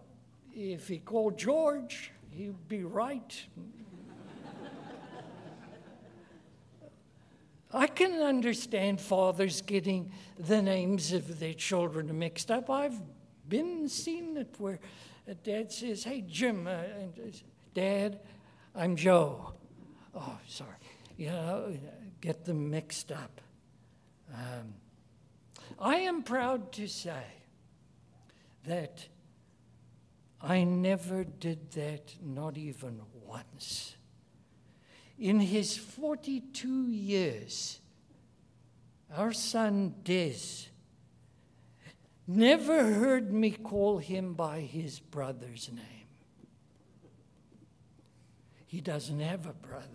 if 0.55 0.89
he 0.89 0.99
called 0.99 1.39
George, 1.39 2.13
he'd 2.33 2.69
be 2.69 2.85
right. 2.85 3.45
I 7.75 7.87
can 7.87 8.21
understand 8.21 9.01
fathers 9.01 9.63
getting 9.63 10.13
the 10.39 10.61
names 10.61 11.13
of 11.13 11.39
their 11.41 11.55
children 11.55 12.19
mixed 12.19 12.51
up. 12.51 12.69
I've 12.69 13.01
been 13.49 13.89
seen 13.89 14.37
it 14.37 14.55
where 14.59 14.79
a 15.27 15.35
dad 15.35 15.73
says, 15.73 16.05
Hey, 16.05 16.21
Jim, 16.21 16.67
uh, 16.67 16.83
Dad, 17.75 18.21
I'm 18.75 18.97
Joe. 18.97 19.55
Oh, 20.15 20.39
sorry. 20.47 20.77
You 21.17 21.29
know, 21.29 21.77
get 22.21 22.45
them 22.45 22.71
mixed 22.71 23.11
up. 23.11 23.41
Um, 24.35 24.75
I 25.79 25.97
am 25.97 26.23
proud 26.23 26.73
to 26.73 26.87
say 26.87 27.25
that 28.67 29.07
I 30.43 30.65
never 30.65 31.23
did 31.23 31.71
that, 31.73 32.17
not 32.21 32.59
even 32.59 33.01
once. 33.25 33.95
In 35.19 35.39
his 35.39 35.77
42 35.77 36.89
years, 36.89 37.79
our 39.15 39.33
son 39.33 39.95
Des 40.03 40.35
never 42.27 42.93
heard 42.93 43.33
me 43.33 43.53
call 43.53 43.99
him 43.99 44.35
by 44.35 44.61
his 44.61 44.99
brother's 44.99 45.71
name. 45.73 45.87
He 48.67 48.81
doesn't 48.81 49.21
have 49.21 49.47
a 49.47 49.53
brother. 49.53 49.87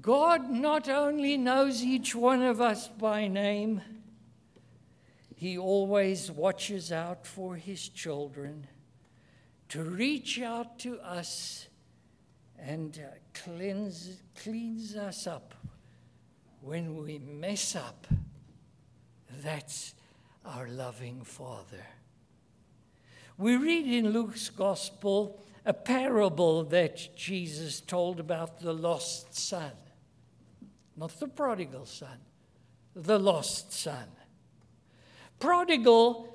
God 0.00 0.48
not 0.48 0.88
only 0.88 1.36
knows 1.36 1.82
each 1.82 2.14
one 2.14 2.40
of 2.42 2.60
us 2.60 2.88
by 2.88 3.28
name, 3.28 3.82
He 5.40 5.56
always 5.56 6.30
watches 6.30 6.92
out 6.92 7.26
for 7.26 7.56
His 7.56 7.88
children 7.88 8.66
to 9.70 9.82
reach 9.82 10.38
out 10.38 10.78
to 10.80 11.00
us 11.00 11.66
and 12.58 13.00
uh, 13.02 13.14
cleanse, 13.32 14.18
cleans 14.42 14.94
us 14.96 15.26
up 15.26 15.54
when 16.60 16.94
we 17.02 17.18
mess 17.18 17.74
up. 17.74 18.06
That's 19.42 19.94
our 20.44 20.68
loving 20.68 21.24
Father. 21.24 21.86
We 23.38 23.56
read 23.56 23.86
in 23.86 24.10
Luke's 24.10 24.50
Gospel 24.50 25.40
a 25.64 25.72
parable 25.72 26.64
that 26.64 27.16
Jesus 27.16 27.80
told 27.80 28.20
about 28.20 28.60
the 28.60 28.74
lost 28.74 29.34
son 29.34 29.72
not 31.00 31.18
the 31.18 31.28
prodigal 31.28 31.86
son, 31.86 32.18
the 32.94 33.18
lost 33.18 33.72
son. 33.72 34.06
Prodigal 35.40 36.28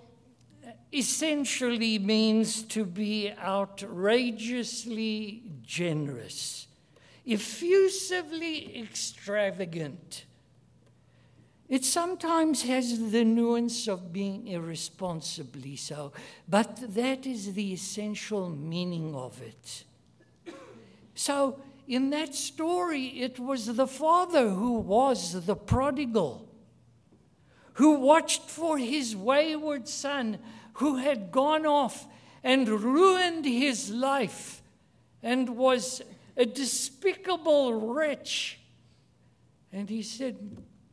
essentially 0.91 1.99
means 1.99 2.63
to 2.63 2.83
be 2.83 3.31
outrageously 3.39 5.43
generous, 5.63 6.67
effusively 7.25 8.81
extravagant. 8.81 10.25
It 11.67 11.83
sometimes 11.83 12.61
has 12.63 13.11
the 13.11 13.23
nuance 13.23 13.87
of 13.87 14.13
being 14.13 14.47
irresponsibly 14.47 15.75
so, 15.75 16.11
but 16.47 16.93
that 16.93 17.25
is 17.25 17.53
the 17.53 17.73
essential 17.73 18.49
meaning 18.49 19.15
of 19.15 19.41
it. 19.41 19.83
So, 21.15 21.59
in 21.87 22.11
that 22.11 22.35
story, 22.35 23.07
it 23.19 23.39
was 23.39 23.75
the 23.75 23.87
father 23.87 24.49
who 24.49 24.73
was 24.73 25.45
the 25.45 25.55
prodigal, 25.55 26.47
who 27.75 27.99
watched 27.99 28.49
for 28.49 28.77
his 28.77 29.15
wayward 29.15 29.87
son 29.87 30.37
who 30.73 30.97
had 30.97 31.31
gone 31.31 31.65
off 31.65 32.07
and 32.43 32.67
ruined 32.67 33.45
his 33.45 33.89
life 33.89 34.61
and 35.23 35.49
was 35.57 36.01
a 36.37 36.45
despicable 36.45 37.73
wretch. 37.93 38.59
And 39.71 39.89
he 39.89 40.03
said, 40.03 40.37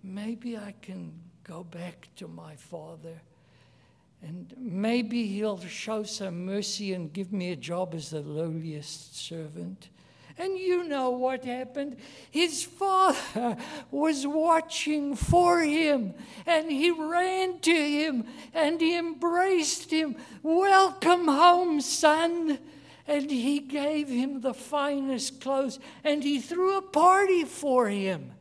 Maybe 0.03 0.57
I 0.57 0.75
can 0.83 1.13
go 1.45 1.63
back 1.63 2.09
to 2.17 2.27
my 2.27 2.57
father. 2.57 3.21
And 4.21 4.55
maybe 4.59 5.27
he'll 5.27 5.61
show 5.61 6.03
some 6.03 6.45
mercy 6.45 6.95
and 6.95 7.13
give 7.13 7.33
me 7.33 7.53
a 7.53 7.57
job 7.57 7.95
as 7.95 8.11
the 8.11 8.21
lowliest 8.21 9.17
servant. 9.17 9.89
And 10.39 10.59
you 10.59 10.85
know 10.85 11.11
what 11.11 11.45
happened. 11.45 11.97
His 12.31 12.65
father 12.65 13.57
was 13.91 14.27
watching 14.27 15.15
for 15.15 15.61
him, 15.61 16.15
and 16.47 16.71
he 16.71 16.91
ran 16.91 17.61
to 17.61 17.75
him 17.75 18.27
and 18.55 18.81
he 18.81 18.97
embraced 18.97 19.91
him. 19.91 20.17
Welcome 20.43 21.29
home, 21.29 21.81
son. 21.81 22.59
And 23.07 23.31
he 23.31 23.59
gave 23.59 24.09
him 24.09 24.41
the 24.41 24.55
finest 24.55 25.41
clothes, 25.41 25.79
and 26.05 26.23
he 26.23 26.41
threw 26.41 26.79
a 26.79 26.83
party 26.83 27.45
for 27.45 27.89
him. 27.89 28.33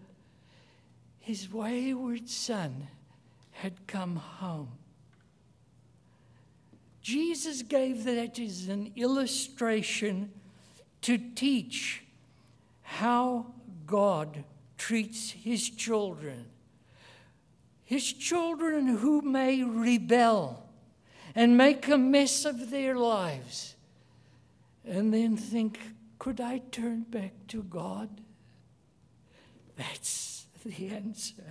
His 1.19 1.51
wayward 1.51 2.29
son 2.29 2.87
had 3.51 3.87
come 3.87 4.15
home. 4.15 4.69
Jesus 7.01 7.63
gave 7.63 8.03
that 8.03 8.39
as 8.39 8.67
an 8.67 8.91
illustration 8.95 10.31
to 11.01 11.17
teach 11.17 12.03
how 12.81 13.47
God 13.85 14.43
treats 14.77 15.31
his 15.31 15.69
children. 15.69 16.45
His 17.83 18.13
children 18.13 18.87
who 18.87 19.21
may 19.21 19.63
rebel 19.63 20.69
and 21.35 21.57
make 21.57 21.87
a 21.87 21.97
mess 21.97 22.45
of 22.45 22.69
their 22.69 22.95
lives 22.95 23.75
and 24.85 25.13
then 25.13 25.37
think, 25.37 25.79
could 26.19 26.39
I 26.39 26.59
turn 26.71 27.01
back 27.01 27.33
to 27.49 27.63
God? 27.63 28.09
That's 29.75 30.45
the 30.65 30.87
answer. 30.87 31.43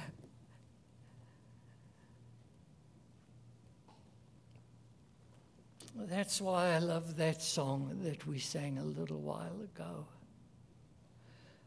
That's 5.94 6.40
why 6.40 6.74
I 6.74 6.78
love 6.78 7.16
that 7.16 7.42
song 7.42 7.98
that 8.02 8.26
we 8.26 8.38
sang 8.38 8.78
a 8.78 8.84
little 8.84 9.20
while 9.20 9.60
ago. 9.62 10.06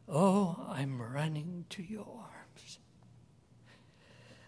Oh, 0.08 0.68
I'm 0.70 1.02
running 1.02 1.66
to 1.70 1.84
your 1.84 2.08
arms. 2.08 2.80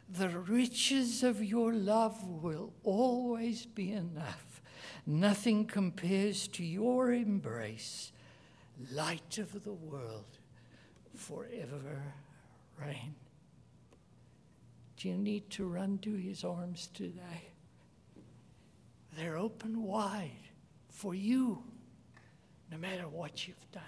The 0.10 0.30
riches 0.30 1.24
of 1.24 1.44
your 1.44 1.74
love 1.74 2.24
will 2.24 2.74
always 2.84 3.66
be 3.66 3.92
enough. 3.92 4.62
Nothing 5.06 5.66
compares 5.66 6.48
to 6.50 6.64
your 6.64 7.12
embrace, 7.12 8.12
light 8.92 9.38
of 9.38 9.64
the 9.64 9.74
world, 9.74 10.38
forever 11.16 12.02
reign. 12.80 13.16
Do 14.98 15.10
you 15.10 15.18
need 15.18 15.50
to 15.52 15.66
run 15.66 16.00
to 16.00 16.14
his 16.16 16.44
arms 16.44 16.90
today? 16.94 17.55
They're 19.16 19.38
open 19.38 19.82
wide 19.84 20.32
for 20.90 21.16
you, 21.16 21.64
no 22.72 22.78
matter 22.78 23.08
what 23.08 23.48
you've 23.48 23.72
done. 23.72 23.84